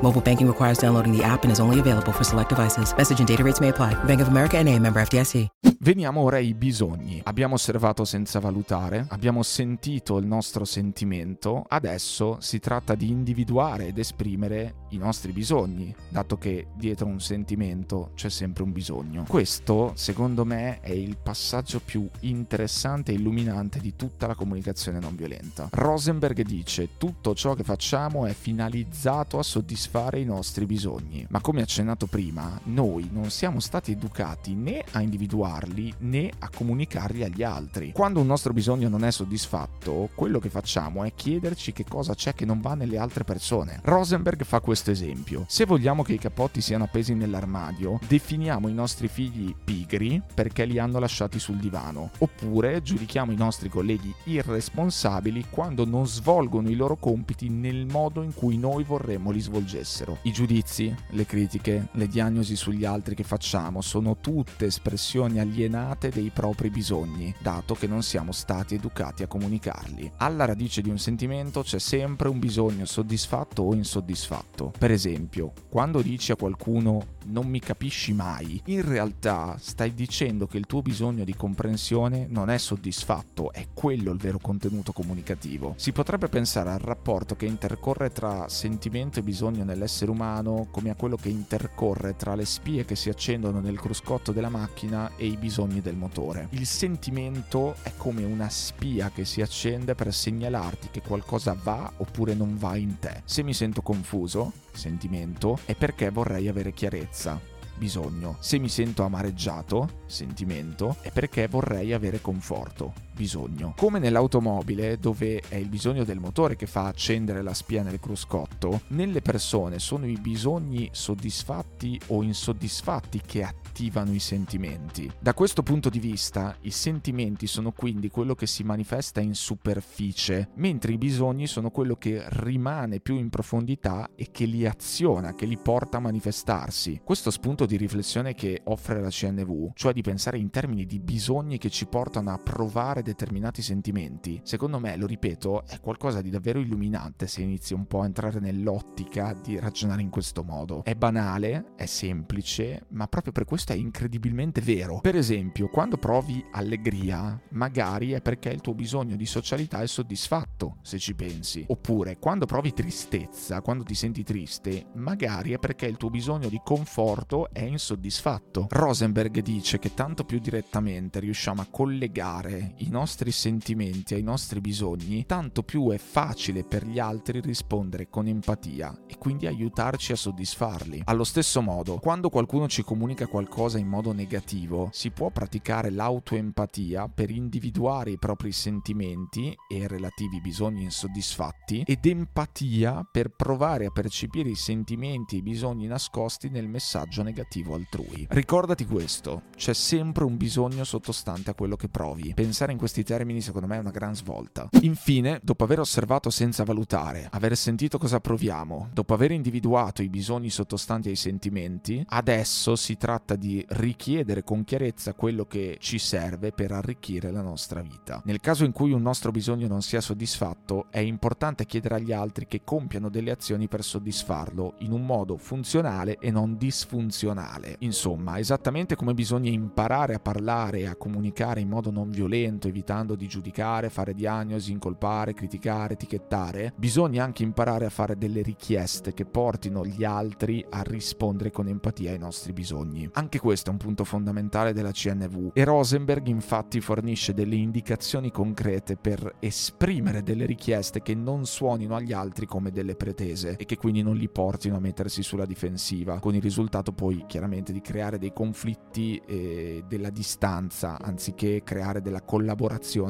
Mobile 0.00 0.20
banking 0.20 0.46
requires 0.46 0.78
downloading 0.78 1.12
the 1.12 1.24
app 1.24 1.42
and 1.42 1.50
is 1.50 1.58
only 1.58 1.80
available 1.80 2.12
for 2.12 2.24
select 2.24 2.50
devices. 2.50 2.94
Message 2.96 3.18
and 3.18 3.26
data 3.26 3.42
rates 3.42 3.58
may 3.58 3.70
apply. 3.70 3.94
Bank 4.04 4.20
of 4.20 4.28
America 4.28 4.62
NA, 4.62 4.78
member 4.78 5.04
FDIC. 5.04 5.48
Veniamo 5.80 6.20
ora 6.20 6.36
ai 6.36 6.54
bisogni. 6.54 7.20
Abbiamo 7.24 7.54
osservato 7.54 8.04
senza 8.04 8.38
valutare, 8.40 9.06
abbiamo 9.08 9.42
sentito 9.42 10.18
il 10.18 10.26
nostro 10.26 10.64
sentimento, 10.64 11.64
adesso 11.68 12.36
si 12.40 12.58
tratta 12.58 12.94
di 12.94 13.10
individuare 13.10 13.86
ed 13.86 13.98
esprimere 13.98 14.86
i 14.90 14.98
nostri 14.98 15.32
bisogni, 15.32 15.94
dato 16.08 16.36
che 16.36 16.68
dietro 16.74 17.06
un 17.06 17.20
sentimento 17.20 18.10
c'è 18.14 18.28
sempre 18.28 18.64
un 18.64 18.72
bisogno. 18.72 19.24
Questo, 19.28 19.92
secondo 19.94 20.44
me, 20.44 20.80
è 20.80 20.92
il 20.92 21.16
passaggio 21.16 21.80
più 21.84 22.08
interessante 22.20 23.12
e 23.12 23.14
illuminante 23.14 23.78
di 23.78 23.94
tutta 23.96 24.26
la 24.26 24.34
comunicazione 24.34 24.98
non 24.98 25.16
violenta. 25.16 25.68
Rosenberg 25.70 26.42
dice: 26.42 26.90
tutto 26.98 27.34
ciò 27.34 27.54
che 27.54 27.64
facciamo 27.64 28.26
è 28.26 28.32
finalizzato 28.32 29.38
a 29.38 29.42
soddisfare 29.42 29.87
i 30.18 30.24
nostri 30.24 30.66
bisogni, 30.66 31.26
ma 31.30 31.40
come 31.40 31.62
accennato 31.62 32.06
prima, 32.06 32.60
noi 32.64 33.08
non 33.10 33.30
siamo 33.30 33.58
stati 33.58 33.92
educati 33.92 34.54
né 34.54 34.84
a 34.92 35.00
individuarli 35.00 35.94
né 36.00 36.30
a 36.40 36.50
comunicarli 36.54 37.24
agli 37.24 37.42
altri. 37.42 37.92
Quando 37.92 38.20
un 38.20 38.26
nostro 38.26 38.52
bisogno 38.52 38.88
non 38.88 39.02
è 39.02 39.10
soddisfatto, 39.10 40.10
quello 40.14 40.38
che 40.38 40.50
facciamo 40.50 41.04
è 41.04 41.14
chiederci 41.14 41.72
che 41.72 41.84
cosa 41.84 42.14
c'è 42.14 42.34
che 42.34 42.44
non 42.44 42.60
va 42.60 42.74
nelle 42.74 42.98
altre 42.98 43.24
persone. 43.24 43.80
Rosenberg 43.82 44.44
fa 44.44 44.60
questo 44.60 44.90
esempio. 44.90 45.44
Se 45.48 45.64
vogliamo 45.64 46.02
che 46.02 46.12
i 46.12 46.18
cappotti 46.18 46.60
siano 46.60 46.84
appesi 46.84 47.14
nell'armadio, 47.14 47.98
definiamo 48.06 48.68
i 48.68 48.74
nostri 48.74 49.08
figli 49.08 49.54
pigri 49.64 50.20
perché 50.34 50.66
li 50.66 50.78
hanno 50.78 50.98
lasciati 50.98 51.38
sul 51.38 51.56
divano, 51.56 52.10
oppure 52.18 52.82
giudichiamo 52.82 53.32
i 53.32 53.36
nostri 53.36 53.70
colleghi 53.70 54.14
irresponsabili 54.24 55.46
quando 55.48 55.86
non 55.86 56.06
svolgono 56.06 56.68
i 56.68 56.76
loro 56.76 56.96
compiti 56.96 57.48
nel 57.48 57.86
modo 57.86 58.22
in 58.22 58.34
cui 58.34 58.58
noi 58.58 58.84
vorremmo 58.84 59.30
li 59.30 59.40
svolgessero 59.40 59.76
leggessero. 59.78 60.18
I 60.22 60.32
giudizi, 60.32 60.94
le 61.10 61.24
critiche, 61.24 61.88
le 61.92 62.06
diagnosi 62.08 62.56
sugli 62.56 62.84
altri 62.84 63.14
che 63.14 63.22
facciamo 63.22 63.80
sono 63.80 64.16
tutte 64.20 64.66
espressioni 64.66 65.38
alienate 65.38 66.10
dei 66.10 66.30
propri 66.30 66.70
bisogni, 66.70 67.34
dato 67.38 67.74
che 67.74 67.86
non 67.86 68.02
siamo 68.02 68.32
stati 68.32 68.74
educati 68.74 69.22
a 69.22 69.26
comunicarli. 69.26 70.12
Alla 70.16 70.44
radice 70.44 70.82
di 70.82 70.90
un 70.90 70.98
sentimento 70.98 71.62
c'è 71.62 71.78
sempre 71.78 72.28
un 72.28 72.38
bisogno 72.38 72.84
soddisfatto 72.84 73.62
o 73.62 73.74
insoddisfatto. 73.74 74.72
Per 74.76 74.90
esempio, 74.90 75.52
quando 75.68 76.02
dici 76.02 76.32
a 76.32 76.36
qualcuno 76.36 77.16
non 77.26 77.46
mi 77.46 77.60
capisci 77.60 78.12
mai, 78.12 78.60
in 78.66 78.86
realtà 78.86 79.56
stai 79.58 79.94
dicendo 79.94 80.46
che 80.46 80.58
il 80.58 80.66
tuo 80.66 80.82
bisogno 80.82 81.24
di 81.24 81.34
comprensione 81.34 82.26
non 82.28 82.50
è 82.50 82.58
soddisfatto, 82.58 83.52
è 83.52 83.68
quello 83.72 84.12
il 84.12 84.18
vero 84.18 84.38
contenuto 84.38 84.92
comunicativo. 84.92 85.74
Si 85.76 85.92
potrebbe 85.92 86.28
pensare 86.28 86.70
al 86.70 86.78
rapporto 86.78 87.36
che 87.36 87.46
intercorre 87.46 88.10
tra 88.10 88.48
sentimento 88.48 89.18
e 89.18 89.22
bisogno 89.22 89.64
nell'essere 89.68 90.10
umano 90.10 90.68
come 90.70 90.90
a 90.90 90.94
quello 90.94 91.16
che 91.16 91.28
intercorre 91.28 92.16
tra 92.16 92.34
le 92.34 92.46
spie 92.46 92.84
che 92.84 92.96
si 92.96 93.10
accendono 93.10 93.60
nel 93.60 93.78
cruscotto 93.78 94.32
della 94.32 94.48
macchina 94.48 95.12
e 95.16 95.26
i 95.26 95.36
bisogni 95.36 95.80
del 95.80 95.96
motore. 95.96 96.48
Il 96.50 96.66
sentimento 96.66 97.74
è 97.82 97.92
come 97.96 98.24
una 98.24 98.48
spia 98.48 99.10
che 99.10 99.24
si 99.24 99.42
accende 99.42 99.94
per 99.94 100.12
segnalarti 100.12 100.88
che 100.90 101.02
qualcosa 101.02 101.56
va 101.62 101.92
oppure 101.98 102.34
non 102.34 102.56
va 102.56 102.76
in 102.76 102.98
te. 102.98 103.22
Se 103.24 103.42
mi 103.42 103.52
sento 103.52 103.82
confuso, 103.82 104.52
sentimento, 104.72 105.58
è 105.66 105.74
perché 105.74 106.10
vorrei 106.10 106.48
avere 106.48 106.72
chiarezza 106.72 107.56
bisogno. 107.78 108.36
Se 108.40 108.58
mi 108.58 108.68
sento 108.68 109.04
amareggiato, 109.04 110.02
sentimento, 110.06 110.96
è 111.00 111.10
perché 111.10 111.46
vorrei 111.46 111.92
avere 111.92 112.20
conforto, 112.20 112.92
bisogno. 113.18 113.74
Come 113.76 113.98
nell'automobile, 113.98 114.96
dove 114.96 115.42
è 115.48 115.56
il 115.56 115.68
bisogno 115.68 116.04
del 116.04 116.20
motore 116.20 116.54
che 116.54 116.66
fa 116.66 116.86
accendere 116.86 117.42
la 117.42 117.52
spia 117.52 117.82
nel 117.82 117.98
cruscotto, 117.98 118.82
nelle 118.88 119.20
persone 119.20 119.80
sono 119.80 120.06
i 120.06 120.16
bisogni 120.20 120.88
soddisfatti 120.92 122.00
o 122.08 122.22
insoddisfatti 122.22 123.20
che 123.26 123.42
attivano 123.42 124.12
i 124.12 124.20
sentimenti. 124.20 125.10
Da 125.18 125.34
questo 125.34 125.64
punto 125.64 125.88
di 125.88 125.98
vista, 125.98 126.56
i 126.60 126.70
sentimenti 126.70 127.48
sono 127.48 127.72
quindi 127.72 128.08
quello 128.08 128.36
che 128.36 128.46
si 128.46 128.62
manifesta 128.62 129.20
in 129.20 129.34
superficie, 129.34 130.50
mentre 130.54 130.92
i 130.92 130.98
bisogni 130.98 131.48
sono 131.48 131.70
quello 131.70 131.96
che 131.96 132.24
rimane 132.28 133.00
più 133.00 133.16
in 133.16 133.30
profondità 133.30 134.10
e 134.14 134.28
che 134.30 134.44
li 134.44 134.64
aziona, 134.64 135.34
che 135.34 135.46
li 135.46 135.56
porta 135.56 135.96
a 135.96 136.00
manifestarsi. 136.00 137.00
Questo 137.02 137.32
spunto 137.32 137.66
di 137.66 137.76
riflessione 137.76 138.34
che 138.34 138.60
offre 138.64 139.00
la 139.00 139.10
CNV, 139.10 139.72
cioè 139.74 139.92
di 139.92 140.02
pensare 140.02 140.38
in 140.38 140.50
termini 140.50 140.86
di 140.86 141.00
bisogni 141.00 141.58
che 141.58 141.70
ci 141.70 141.86
portano 141.86 142.30
a 142.30 142.38
provare 142.38 143.02
determinati 143.08 143.62
sentimenti, 143.62 144.40
secondo 144.44 144.78
me, 144.78 144.96
lo 144.96 145.06
ripeto, 145.06 145.64
è 145.66 145.80
qualcosa 145.80 146.20
di 146.20 146.28
davvero 146.28 146.60
illuminante 146.60 147.26
se 147.26 147.40
inizi 147.42 147.72
un 147.72 147.86
po' 147.86 148.02
a 148.02 148.04
entrare 148.04 148.38
nell'ottica 148.38 149.34
di 149.42 149.58
ragionare 149.58 150.02
in 150.02 150.10
questo 150.10 150.42
modo. 150.42 150.84
È 150.84 150.94
banale, 150.94 151.72
è 151.76 151.86
semplice, 151.86 152.84
ma 152.90 153.06
proprio 153.06 153.32
per 153.32 153.44
questo 153.44 153.72
è 153.72 153.76
incredibilmente 153.76 154.60
vero. 154.60 155.00
Per 155.00 155.16
esempio, 155.16 155.68
quando 155.68 155.96
provi 155.96 156.44
allegria, 156.52 157.40
magari 157.50 158.12
è 158.12 158.20
perché 158.20 158.50
il 158.50 158.60
tuo 158.60 158.74
bisogno 158.74 159.16
di 159.16 159.26
socialità 159.26 159.80
è 159.80 159.86
soddisfatto, 159.86 160.76
se 160.82 160.98
ci 160.98 161.14
pensi. 161.14 161.64
Oppure, 161.68 162.18
quando 162.18 162.44
provi 162.44 162.72
tristezza, 162.74 163.62
quando 163.62 163.84
ti 163.84 163.94
senti 163.94 164.22
triste, 164.22 164.86
magari 164.94 165.52
è 165.52 165.58
perché 165.58 165.86
il 165.86 165.96
tuo 165.96 166.10
bisogno 166.10 166.48
di 166.48 166.60
conforto 166.62 167.50
è 167.52 167.62
insoddisfatto. 167.62 168.66
Rosenberg 168.68 169.40
dice 169.40 169.78
che 169.78 169.94
tanto 169.94 170.24
più 170.24 170.38
direttamente 170.38 171.20
riusciamo 171.20 171.62
a 171.62 171.66
collegare 171.70 172.74
i 172.78 172.88
nostri 172.88 172.97
sentimenti 173.06 174.14
ai 174.14 174.22
nostri 174.22 174.60
bisogni, 174.60 175.24
tanto 175.26 175.62
più 175.62 175.90
è 175.90 175.98
facile 175.98 176.64
per 176.64 176.86
gli 176.86 176.98
altri 176.98 177.40
rispondere 177.40 178.08
con 178.08 178.26
empatia 178.26 179.04
e 179.06 179.16
quindi 179.18 179.46
aiutarci 179.46 180.12
a 180.12 180.16
soddisfarli. 180.16 181.02
Allo 181.04 181.24
stesso 181.24 181.60
modo, 181.62 181.98
quando 181.98 182.28
qualcuno 182.28 182.68
ci 182.68 182.82
comunica 182.82 183.26
qualcosa 183.26 183.78
in 183.78 183.86
modo 183.86 184.12
negativo, 184.12 184.88
si 184.92 185.10
può 185.10 185.30
praticare 185.30 185.90
l'autoempatia 185.90 187.08
per 187.08 187.30
individuare 187.30 188.12
i 188.12 188.18
propri 188.18 188.52
sentimenti 188.52 189.54
e 189.68 189.86
relativi 189.86 190.40
bisogni 190.40 190.82
insoddisfatti 190.84 191.82
ed 191.86 192.04
empatia 192.04 193.06
per 193.10 193.30
provare 193.30 193.86
a 193.86 193.90
percepire 193.90 194.48
i 194.48 194.54
sentimenti 194.54 195.36
e 195.36 195.38
i 195.38 195.42
bisogni 195.42 195.86
nascosti 195.86 196.48
nel 196.48 196.68
messaggio 196.68 197.22
negativo 197.22 197.74
altrui. 197.74 198.26
Ricordati 198.30 198.84
questo, 198.86 199.42
c'è 199.56 199.74
sempre 199.74 200.24
un 200.24 200.36
bisogno 200.36 200.84
sottostante 200.84 201.50
a 201.50 201.54
quello 201.54 201.76
che 201.76 201.88
provi. 201.88 202.32
Pensare 202.34 202.72
in 202.72 202.78
questi 202.88 203.04
termini 203.04 203.40
secondo 203.40 203.66
me 203.66 203.76
è 203.76 203.80
una 203.80 203.90
gran 203.90 204.14
svolta. 204.14 204.68
Infine, 204.80 205.40
dopo 205.42 205.64
aver 205.64 205.80
osservato 205.80 206.30
senza 206.30 206.64
valutare, 206.64 207.28
aver 207.32 207.56
sentito 207.56 207.98
cosa 207.98 208.18
proviamo, 208.18 208.88
dopo 208.92 209.12
aver 209.14 209.30
individuato 209.30 210.02
i 210.02 210.08
bisogni 210.08 210.48
sottostanti 210.48 211.08
ai 211.08 211.16
sentimenti, 211.16 212.02
adesso 212.08 212.76
si 212.76 212.96
tratta 212.96 213.36
di 213.36 213.64
richiedere 213.68 214.42
con 214.42 214.64
chiarezza 214.64 215.14
quello 215.14 215.44
che 215.44 215.76
ci 215.80 215.98
serve 215.98 216.52
per 216.52 216.72
arricchire 216.72 217.30
la 217.30 217.42
nostra 217.42 217.82
vita. 217.82 218.22
Nel 218.24 218.40
caso 218.40 218.64
in 218.64 218.72
cui 218.72 218.92
un 218.92 219.02
nostro 219.02 219.30
bisogno 219.30 219.68
non 219.68 219.82
sia 219.82 220.00
soddisfatto, 220.00 220.86
è 220.90 220.98
importante 220.98 221.66
chiedere 221.66 221.96
agli 221.96 222.12
altri 222.12 222.46
che 222.46 222.62
compiano 222.64 223.10
delle 223.10 223.30
azioni 223.30 223.68
per 223.68 223.84
soddisfarlo 223.84 224.74
in 224.78 224.92
un 224.92 225.04
modo 225.04 225.36
funzionale 225.36 226.18
e 226.18 226.30
non 226.30 226.56
disfunzionale 226.56 226.88
funzionale. 226.88 227.76
Insomma, 227.80 228.38
esattamente 228.38 228.96
come 228.96 229.14
bisogna 229.14 229.50
imparare 229.50 230.14
a 230.14 230.20
parlare 230.20 230.80
e 230.80 230.86
a 230.86 230.96
comunicare 230.96 231.60
in 231.60 231.68
modo 231.68 231.90
non 231.90 232.10
violento, 232.10 232.67
evitando 232.68 233.14
di 233.14 233.26
giudicare, 233.26 233.90
fare 233.90 234.14
diagnosi, 234.14 234.72
incolpare, 234.72 235.34
criticare, 235.34 235.94
etichettare, 235.94 236.72
bisogna 236.76 237.24
anche 237.24 237.42
imparare 237.42 237.86
a 237.86 237.90
fare 237.90 238.16
delle 238.16 238.42
richieste 238.42 239.14
che 239.14 239.24
portino 239.24 239.84
gli 239.84 240.04
altri 240.04 240.64
a 240.68 240.82
rispondere 240.82 241.50
con 241.50 241.68
empatia 241.68 242.12
ai 242.12 242.18
nostri 242.18 242.52
bisogni. 242.52 243.08
Anche 243.12 243.38
questo 243.38 243.70
è 243.70 243.72
un 243.72 243.78
punto 243.78 244.04
fondamentale 244.04 244.72
della 244.72 244.92
CNV 244.92 245.50
e 245.52 245.64
Rosenberg 245.64 246.26
infatti 246.26 246.80
fornisce 246.80 247.34
delle 247.34 247.56
indicazioni 247.56 248.30
concrete 248.30 248.96
per 248.96 249.36
esprimere 249.40 250.22
delle 250.22 250.46
richieste 250.46 251.02
che 251.02 251.14
non 251.14 251.46
suonino 251.46 251.94
agli 251.94 252.12
altri 252.12 252.46
come 252.46 252.70
delle 252.70 252.94
pretese 252.94 253.56
e 253.56 253.64
che 253.64 253.76
quindi 253.76 254.02
non 254.02 254.16
li 254.16 254.28
portino 254.28 254.76
a 254.76 254.80
mettersi 254.80 255.22
sulla 255.22 255.46
difensiva, 255.46 256.18
con 256.18 256.34
il 256.34 256.42
risultato 256.42 256.92
poi 256.92 257.24
chiaramente 257.26 257.72
di 257.72 257.80
creare 257.80 258.18
dei 258.18 258.32
conflitti 258.32 259.20
e 259.26 259.84
della 259.86 260.10
distanza 260.10 260.98
anziché 261.00 261.62
creare 261.64 262.00
della 262.00 262.22
collaborazione, 262.22 262.56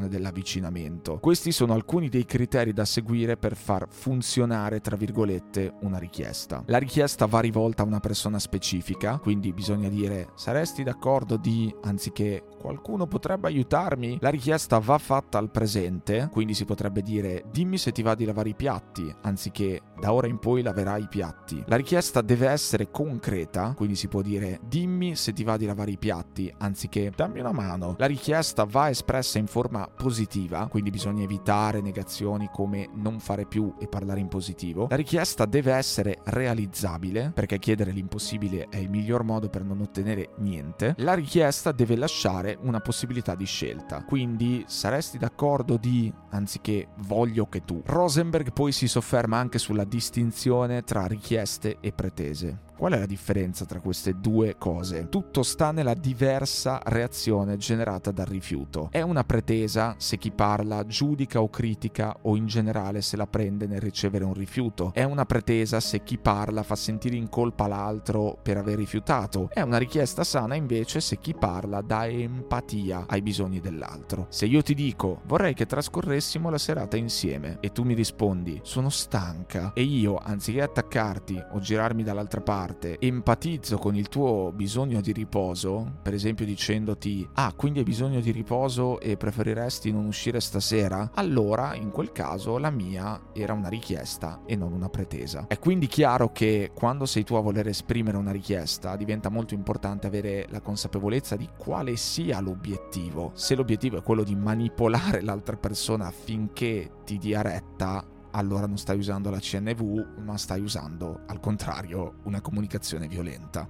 dell'avvicinamento. 0.08 1.18
Questi 1.18 1.52
sono 1.52 1.72
alcuni 1.72 2.08
dei 2.08 2.24
criteri 2.26 2.72
da 2.72 2.84
seguire 2.84 3.37
per 3.37 3.56
far 3.56 3.87
funzionare, 3.88 4.80
tra 4.80 4.96
virgolette, 4.96 5.72
una 5.80 5.98
richiesta. 5.98 6.62
La 6.66 6.78
richiesta 6.78 7.26
va 7.26 7.40
rivolta 7.40 7.82
a 7.82 7.87
una 7.87 8.00
persona 8.00 8.38
specifica, 8.38 9.18
quindi 9.18 9.52
bisogna 9.52 9.88
dire 9.88 10.28
saresti 10.34 10.82
d'accordo 10.82 11.37
di, 11.37 11.74
anziché 11.82 12.44
qualcuno 12.58 13.06
potrebbe 13.06 13.46
aiutarmi, 13.48 14.18
la 14.20 14.28
richiesta 14.28 14.78
va 14.78 14.98
fatta 14.98 15.38
al 15.38 15.50
presente, 15.50 16.28
quindi 16.30 16.54
si 16.54 16.64
potrebbe 16.64 17.00
dire 17.02 17.44
dimmi 17.50 17.78
se 17.78 17.92
ti 17.92 18.02
va 18.02 18.14
di 18.14 18.24
lavare 18.24 18.50
i 18.50 18.54
piatti, 18.54 19.14
anziché 19.22 19.80
da 19.98 20.12
ora 20.12 20.26
in 20.26 20.38
poi 20.38 20.62
laverai 20.62 21.04
i 21.04 21.08
piatti. 21.08 21.62
La 21.66 21.76
richiesta 21.76 22.20
deve 22.20 22.48
essere 22.48 22.90
concreta, 22.90 23.72
quindi 23.74 23.94
si 23.96 24.08
può 24.08 24.20
dire 24.20 24.61
dimmi 24.66 25.16
se 25.16 25.32
ti 25.32 25.44
va 25.44 25.56
di 25.56 25.66
lavare 25.66 25.92
i 25.92 25.98
piatti, 25.98 26.52
anziché 26.58 27.12
dammi 27.14 27.40
una 27.40 27.52
mano. 27.52 27.94
La 27.98 28.06
richiesta 28.06 28.64
va 28.64 28.90
espressa 28.90 29.38
in 29.38 29.46
forma 29.46 29.88
positiva, 29.88 30.66
quindi 30.68 30.90
bisogna 30.90 31.22
evitare 31.22 31.81
negazioni 31.81 32.48
come 32.53 32.88
non 32.94 33.18
fare 33.20 33.46
più 33.46 33.74
e 33.79 33.88
parlare 33.88 34.20
in 34.20 34.29
positivo. 34.29 34.87
La 34.90 34.96
richiesta 34.96 35.44
deve 35.46 35.72
essere 35.72 36.18
realizzabile, 36.24 37.33
perché 37.35 37.59
chiedere 37.59 37.90
l'impossibile 37.90 38.66
è 38.68 38.77
il 38.77 38.90
miglior 38.90 39.22
modo 39.24 39.48
per 39.48 39.64
non 39.64 39.81
ottenere 39.81 40.31
niente. 40.38 40.94
La 40.98 41.14
richiesta 41.14 41.72
deve 41.72 41.96
lasciare 41.96 42.59
una 42.61 42.81
possibilità 42.81 43.35
di 43.35 43.46
scelta, 43.46 44.05
quindi 44.05 44.64
saresti 44.66 45.18
d'accordo 45.18 45.77
di, 45.77 46.12
anziché 46.31 46.88
voglio 46.98 47.46
che 47.46 47.64
tu. 47.64 47.83
Rosenberg 47.85 48.53
poi 48.53 48.72
si 48.72 48.88
sofferma 48.88 49.38
anche 49.38 49.59
sulla 49.59 49.85
distinzione 49.85 50.83
tra 50.83 51.07
richieste 51.07 51.79
e 51.81 51.92
pretese. 51.92 52.67
Qual 52.79 52.93
è 52.93 52.99
la 53.01 53.07
differenza 53.07 53.64
tra 53.64 53.81
queste 53.81 54.21
due 54.21 54.55
cose? 54.57 55.09
Tutto 55.09 55.43
sta 55.43 55.73
nella 55.73 55.95
diversa 55.95 56.81
reazione 56.85 57.57
generata 57.57 58.12
dal 58.12 58.27
rifiuto. 58.27 58.87
È 58.93 59.01
una 59.01 59.25
pretesa 59.25 59.97
se 59.99 60.17
chi 60.17 60.31
parla 60.31 60.87
giudica 60.87 61.43
o 61.43 61.51
critica 61.51 62.17
o 62.23 62.37
in 62.37 62.47
generale 62.47 63.03
se 63.03 63.17
la 63.17 63.27
prende 63.27 63.67
nel 63.67 63.81
ricevere 63.81 64.23
un 64.23 64.33
rifiuto. 64.33 64.93
È 64.95 65.03
una 65.03 65.27
pretesa 65.27 65.81
se 65.81 66.05
chi 66.05 66.19
parla 66.19 66.62
fa 66.62 66.77
sentire 66.77 67.17
in 67.17 67.29
colpa 67.29 67.67
l'altro 67.67 68.38
per 68.41 68.59
aver 68.59 68.77
rifiutato. 68.77 69.51
È 69.53 69.61
una 69.61 69.79
richiesta 69.79 70.23
sana 70.23 70.55
invece 70.55 71.01
se 71.01 71.19
chi 71.19 71.35
parla 71.35 71.81
dà 71.81 72.07
empatia 72.07 73.07
ai 73.09 73.23
bisogni 73.23 73.59
dell'altro. 73.59 74.27
Se 74.29 74.47
io 74.47 74.62
ti 74.62 74.75
dico 74.75 75.23
vorrei 75.27 75.53
che 75.53 75.67
trascorressimo 75.67 76.49
la 76.49 76.59
serata 76.59 76.97
insieme 76.97 77.57
e 77.59 77.73
tu 77.73 77.83
mi 77.83 77.95
rispondi 77.95 78.61
sono 78.62 78.88
stanca 78.88 79.73
e 79.75 79.83
io 79.83 80.17
anziché 80.17 80.62
attaccarti 80.62 81.43
o 81.55 81.59
girarmi 81.59 82.05
dall'altra 82.05 82.41
parte 82.41 82.67
parte 82.68 82.98
empatizzo 83.00 83.78
con 83.78 83.96
il 83.96 84.09
tuo 84.09 84.52
bisogno 84.54 85.00
di 85.00 85.12
riposo, 85.12 85.98
per 86.02 86.12
esempio 86.12 86.44
dicendoti 86.44 87.26
ah 87.35 87.52
quindi 87.54 87.78
hai 87.78 87.85
bisogno 87.85 88.20
di 88.20 88.31
riposo 88.31 89.00
e 89.00 89.16
preferiresti 89.16 89.90
non 89.90 90.04
uscire 90.04 90.40
stasera, 90.40 91.11
allora 91.14 91.74
in 91.74 91.90
quel 91.90 92.12
caso 92.12 92.59
la 92.59 92.70
mia 92.70 93.20
era 93.33 93.54
una 93.54 93.68
richiesta 93.68 94.42
e 94.46 94.54
non 94.54 94.72
una 94.72 94.88
pretesa. 94.88 95.46
È 95.48 95.59
quindi 95.59 95.87
chiaro 95.87 96.31
che 96.33 96.70
quando 96.74 97.07
sei 97.07 97.24
tu 97.24 97.35
a 97.35 97.40
voler 97.40 97.68
esprimere 97.68 98.16
una 98.16 98.33
richiesta 98.33 98.96
diventa 98.96 99.31
molto 99.31 99.54
importante 99.54 100.07
avere 100.07 100.46
la 100.50 100.61
consapevolezza 100.61 101.37
di 101.37 101.48
quale 101.57 101.96
sia 101.96 102.40
l'obiettivo. 102.40 103.33
Se 103.35 103.54
l'obiettivo 103.54 103.98
è 103.98 104.02
quello 104.02 104.22
di 104.22 104.37
manipolare 104.37 105.22
l'altra 105.22 105.57
persona 105.57 106.07
affinché 106.07 106.90
ti 107.04 107.18
dia 107.18 107.40
retta, 107.40 108.04
allora 108.33 108.67
non 108.67 108.79
stai 108.79 108.99
usando 108.99 109.31
la 109.31 109.38
CNV, 109.41 110.19
ma 110.25 110.37
stai 110.37 110.61
usando, 110.61 111.21
al 111.27 111.41
contrario, 111.41 112.17
una 112.25 112.41
comunicazione 112.41 113.09
violenta. 113.09 113.69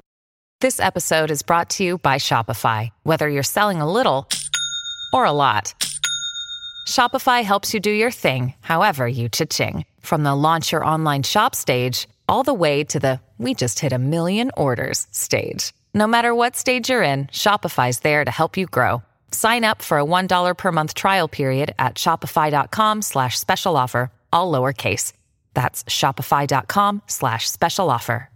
This 0.60 0.80
episode 0.80 1.30
is 1.30 1.42
brought 1.42 1.68
to 1.76 1.84
you 1.84 1.98
by 1.98 2.18
Shopify. 2.18 2.90
Whether 3.04 3.28
you're 3.28 3.44
selling 3.44 3.80
a 3.80 3.90
little 3.90 4.26
or 5.12 5.24
a 5.24 5.30
lot, 5.30 5.72
Shopify 6.88 7.44
helps 7.44 7.72
you 7.72 7.80
do 7.80 7.90
your 7.90 8.10
thing, 8.10 8.54
however 8.60 9.06
you 9.06 9.28
cha-ching. 9.28 9.84
From 10.00 10.24
the 10.24 10.34
launch 10.34 10.72
your 10.72 10.84
online 10.84 11.22
shop 11.22 11.54
stage, 11.54 12.08
all 12.28 12.42
the 12.42 12.54
way 12.54 12.82
to 12.84 12.98
the 12.98 13.20
we 13.38 13.54
just 13.54 13.78
hit 13.78 13.92
a 13.92 13.98
million 13.98 14.50
orders 14.56 15.06
stage. 15.12 15.72
No 15.94 16.06
matter 16.06 16.34
what 16.34 16.56
stage 16.56 16.90
you're 16.90 17.02
in, 17.02 17.26
Shopify's 17.26 18.00
there 18.00 18.24
to 18.24 18.30
help 18.30 18.56
you 18.56 18.66
grow. 18.66 19.02
Sign 19.30 19.64
up 19.64 19.82
for 19.82 19.98
a 19.98 20.04
$1 20.04 20.56
per 20.56 20.72
month 20.72 20.94
trial 20.94 21.28
period 21.28 21.74
at 21.78 21.94
shopify.com 21.94 23.02
slash 23.02 23.38
special 23.38 23.76
offer, 23.76 24.10
all 24.32 24.52
lowercase. 24.52 25.12
That's 25.54 25.84
shopify.com 25.84 27.02
slash 27.06 27.48
special 27.48 27.90
offer. 27.90 28.28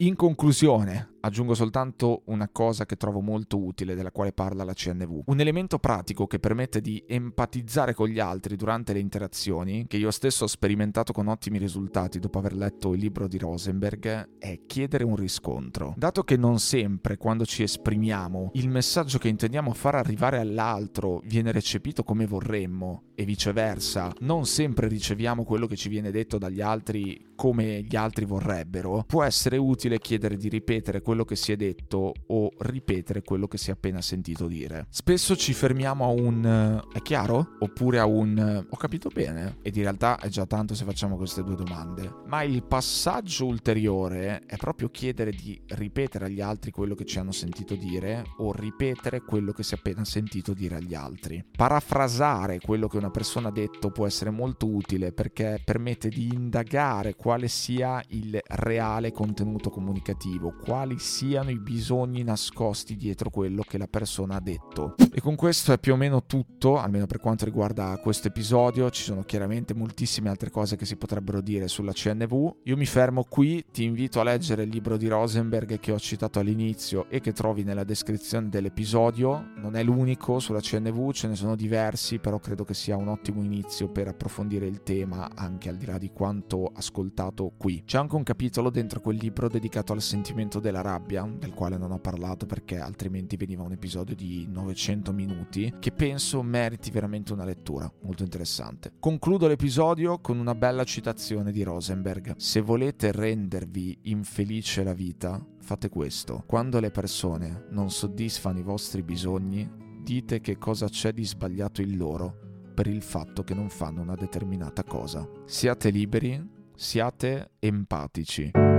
In 0.00 0.16
conclusione, 0.16 1.06
Aggiungo 1.20 1.54
soltanto 1.54 2.22
una 2.26 2.48
cosa 2.48 2.86
che 2.86 2.96
trovo 2.96 3.20
molto 3.20 3.58
utile 3.58 3.94
della 3.94 4.12
quale 4.12 4.32
parla 4.32 4.62
la 4.62 4.72
CNV. 4.72 5.22
Un 5.26 5.40
elemento 5.40 5.78
pratico 5.78 6.26
che 6.26 6.38
permette 6.38 6.80
di 6.80 7.02
empatizzare 7.06 7.92
con 7.92 8.08
gli 8.08 8.20
altri 8.20 8.54
durante 8.56 8.92
le 8.92 9.00
interazioni, 9.00 9.86
che 9.88 9.96
io 9.96 10.10
stesso 10.12 10.44
ho 10.44 10.48
sperimentato 10.48 11.12
con 11.12 11.26
ottimi 11.26 11.58
risultati 11.58 12.18
dopo 12.18 12.38
aver 12.38 12.54
letto 12.54 12.94
il 12.94 13.00
libro 13.00 13.26
di 13.26 13.38
Rosenberg, 13.38 14.38
è 14.38 14.60
chiedere 14.66 15.04
un 15.04 15.16
riscontro. 15.16 15.94
Dato 15.96 16.22
che 16.22 16.36
non 16.36 16.58
sempre 16.60 17.16
quando 17.16 17.44
ci 17.44 17.62
esprimiamo 17.62 18.50
il 18.52 18.68
messaggio 18.68 19.18
che 19.18 19.28
intendiamo 19.28 19.72
far 19.72 19.96
arrivare 19.96 20.38
all'altro 20.38 21.20
viene 21.24 21.52
recepito 21.52 22.04
come 22.04 22.26
vorremmo 22.26 23.02
e 23.14 23.24
viceversa, 23.24 24.12
non 24.20 24.46
sempre 24.46 24.86
riceviamo 24.86 25.44
quello 25.44 25.66
che 25.66 25.76
ci 25.76 25.88
viene 25.88 26.10
detto 26.10 26.38
dagli 26.38 26.60
altri 26.60 27.32
come 27.34 27.82
gli 27.82 27.96
altri 27.96 28.24
vorrebbero, 28.24 29.04
può 29.06 29.22
essere 29.22 29.56
utile 29.56 29.98
chiedere 29.98 30.36
di 30.36 30.48
ripetere 30.48 31.02
quello 31.08 31.24
che 31.24 31.36
si 31.36 31.52
è 31.52 31.56
detto 31.56 32.12
o 32.26 32.50
ripetere 32.58 33.22
quello 33.22 33.48
che 33.48 33.56
si 33.56 33.70
è 33.70 33.72
appena 33.72 34.02
sentito 34.02 34.46
dire. 34.46 34.88
Spesso 34.90 35.36
ci 35.36 35.54
fermiamo 35.54 36.04
a 36.04 36.08
un 36.08 36.44
eh, 36.44 36.98
è 36.98 37.00
chiaro? 37.00 37.56
Oppure 37.60 37.98
a 37.98 38.04
un 38.04 38.36
eh, 38.36 38.66
ho 38.68 38.76
capito 38.76 39.08
bene? 39.08 39.56
Ed 39.62 39.76
in 39.76 39.84
realtà 39.84 40.18
è 40.18 40.28
già 40.28 40.44
tanto 40.44 40.74
se 40.74 40.84
facciamo 40.84 41.16
queste 41.16 41.42
due 41.42 41.54
domande. 41.54 42.12
Ma 42.26 42.42
il 42.42 42.62
passaggio 42.62 43.46
ulteriore 43.46 44.42
è 44.44 44.58
proprio 44.58 44.90
chiedere 44.90 45.30
di 45.30 45.58
ripetere 45.68 46.26
agli 46.26 46.42
altri 46.42 46.72
quello 46.72 46.94
che 46.94 47.06
ci 47.06 47.18
hanno 47.18 47.32
sentito 47.32 47.74
dire 47.74 48.24
o 48.36 48.52
ripetere 48.52 49.22
quello 49.22 49.52
che 49.52 49.62
si 49.62 49.72
è 49.72 49.78
appena 49.78 50.04
sentito 50.04 50.52
dire 50.52 50.74
agli 50.76 50.94
altri. 50.94 51.42
Parafrasare 51.56 52.60
quello 52.60 52.86
che 52.86 52.98
una 52.98 53.10
persona 53.10 53.48
ha 53.48 53.52
detto 53.52 53.90
può 53.92 54.06
essere 54.06 54.28
molto 54.28 54.66
utile 54.66 55.12
perché 55.12 55.58
permette 55.64 56.10
di 56.10 56.28
indagare 56.34 57.14
quale 57.14 57.48
sia 57.48 58.04
il 58.08 58.38
reale 58.44 59.10
contenuto 59.10 59.70
comunicativo, 59.70 60.54
quali 60.62 60.96
siano 60.98 61.50
i 61.50 61.58
bisogni 61.58 62.22
nascosti 62.22 62.96
dietro 62.96 63.30
quello 63.30 63.62
che 63.62 63.78
la 63.78 63.86
persona 63.86 64.36
ha 64.36 64.40
detto. 64.40 64.94
E 65.12 65.20
con 65.20 65.34
questo 65.36 65.72
è 65.72 65.78
più 65.78 65.94
o 65.94 65.96
meno 65.96 66.24
tutto, 66.24 66.78
almeno 66.78 67.06
per 67.06 67.18
quanto 67.18 67.44
riguarda 67.44 67.98
questo 68.02 68.28
episodio. 68.28 68.90
Ci 68.90 69.02
sono 69.02 69.22
chiaramente 69.22 69.74
moltissime 69.74 70.28
altre 70.28 70.50
cose 70.50 70.76
che 70.76 70.84
si 70.84 70.96
potrebbero 70.96 71.40
dire 71.40 71.68
sulla 71.68 71.92
CNV. 71.92 72.56
Io 72.64 72.76
mi 72.76 72.86
fermo 72.86 73.24
qui, 73.28 73.64
ti 73.70 73.84
invito 73.84 74.20
a 74.20 74.24
leggere 74.24 74.62
il 74.62 74.68
libro 74.68 74.96
di 74.96 75.08
Rosenberg 75.08 75.78
che 75.80 75.92
ho 75.92 75.98
citato 75.98 76.38
all'inizio 76.38 77.08
e 77.08 77.20
che 77.20 77.32
trovi 77.32 77.64
nella 77.64 77.84
descrizione 77.84 78.48
dell'episodio. 78.48 79.52
Non 79.56 79.76
è 79.76 79.82
l'unico 79.82 80.38
sulla 80.38 80.60
CNV, 80.60 81.12
ce 81.12 81.28
ne 81.28 81.34
sono 81.34 81.56
diversi, 81.56 82.18
però 82.18 82.38
credo 82.38 82.64
che 82.64 82.74
sia 82.74 82.96
un 82.96 83.08
ottimo 83.08 83.42
inizio 83.42 83.88
per 83.88 84.08
approfondire 84.08 84.66
il 84.66 84.82
tema 84.82 85.30
anche 85.34 85.68
al 85.68 85.76
di 85.76 85.86
là 85.86 85.98
di 85.98 86.10
quanto 86.12 86.70
ascoltato 86.74 87.52
qui. 87.56 87.82
C'è 87.84 87.98
anche 87.98 88.16
un 88.16 88.22
capitolo 88.22 88.70
dentro 88.70 89.00
quel 89.00 89.16
libro 89.16 89.48
dedicato 89.48 89.92
al 89.92 90.02
sentimento 90.02 90.60
della 90.60 90.80
rabbia, 90.88 91.30
del 91.38 91.52
quale 91.52 91.76
non 91.76 91.92
ho 91.92 91.98
parlato 91.98 92.46
perché 92.46 92.78
altrimenti 92.78 93.36
veniva 93.36 93.62
un 93.62 93.72
episodio 93.72 94.14
di 94.14 94.46
900 94.48 95.12
minuti, 95.12 95.74
che 95.78 95.92
penso 95.92 96.42
meriti 96.42 96.90
veramente 96.90 97.32
una 97.32 97.44
lettura 97.44 97.90
molto 98.02 98.22
interessante. 98.22 98.92
Concludo 98.98 99.46
l'episodio 99.46 100.18
con 100.20 100.38
una 100.38 100.54
bella 100.54 100.84
citazione 100.84 101.52
di 101.52 101.62
Rosenberg. 101.62 102.34
Se 102.36 102.60
volete 102.60 103.12
rendervi 103.12 103.98
infelice 104.04 104.82
la 104.82 104.94
vita, 104.94 105.44
fate 105.60 105.90
questo. 105.90 106.44
Quando 106.46 106.80
le 106.80 106.90
persone 106.90 107.66
non 107.70 107.90
soddisfano 107.90 108.58
i 108.58 108.62
vostri 108.62 109.02
bisogni, 109.02 109.70
dite 110.02 110.40
che 110.40 110.56
cosa 110.56 110.88
c'è 110.88 111.12
di 111.12 111.24
sbagliato 111.24 111.82
in 111.82 111.96
loro 111.96 112.46
per 112.74 112.86
il 112.86 113.02
fatto 113.02 113.42
che 113.42 113.54
non 113.54 113.68
fanno 113.68 114.00
una 114.00 114.14
determinata 114.14 114.84
cosa. 114.84 115.28
Siate 115.44 115.90
liberi, 115.90 116.42
siate 116.74 117.50
empatici. 117.58 118.77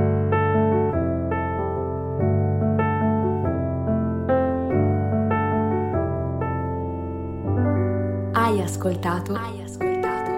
Ascoltato? 8.70 9.34
Hai 9.34 9.62
ascoltato? 9.64 10.30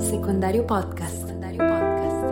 Secondario 0.00 0.64
Podcast. 0.64 1.26
Secondario 1.26 1.58
Podcast. 1.58 2.28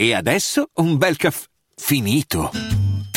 E 0.00 0.14
adesso 0.14 0.70
un 0.74 0.96
bel 0.96 1.16
caffè 1.16 1.46
finito. 1.74 2.77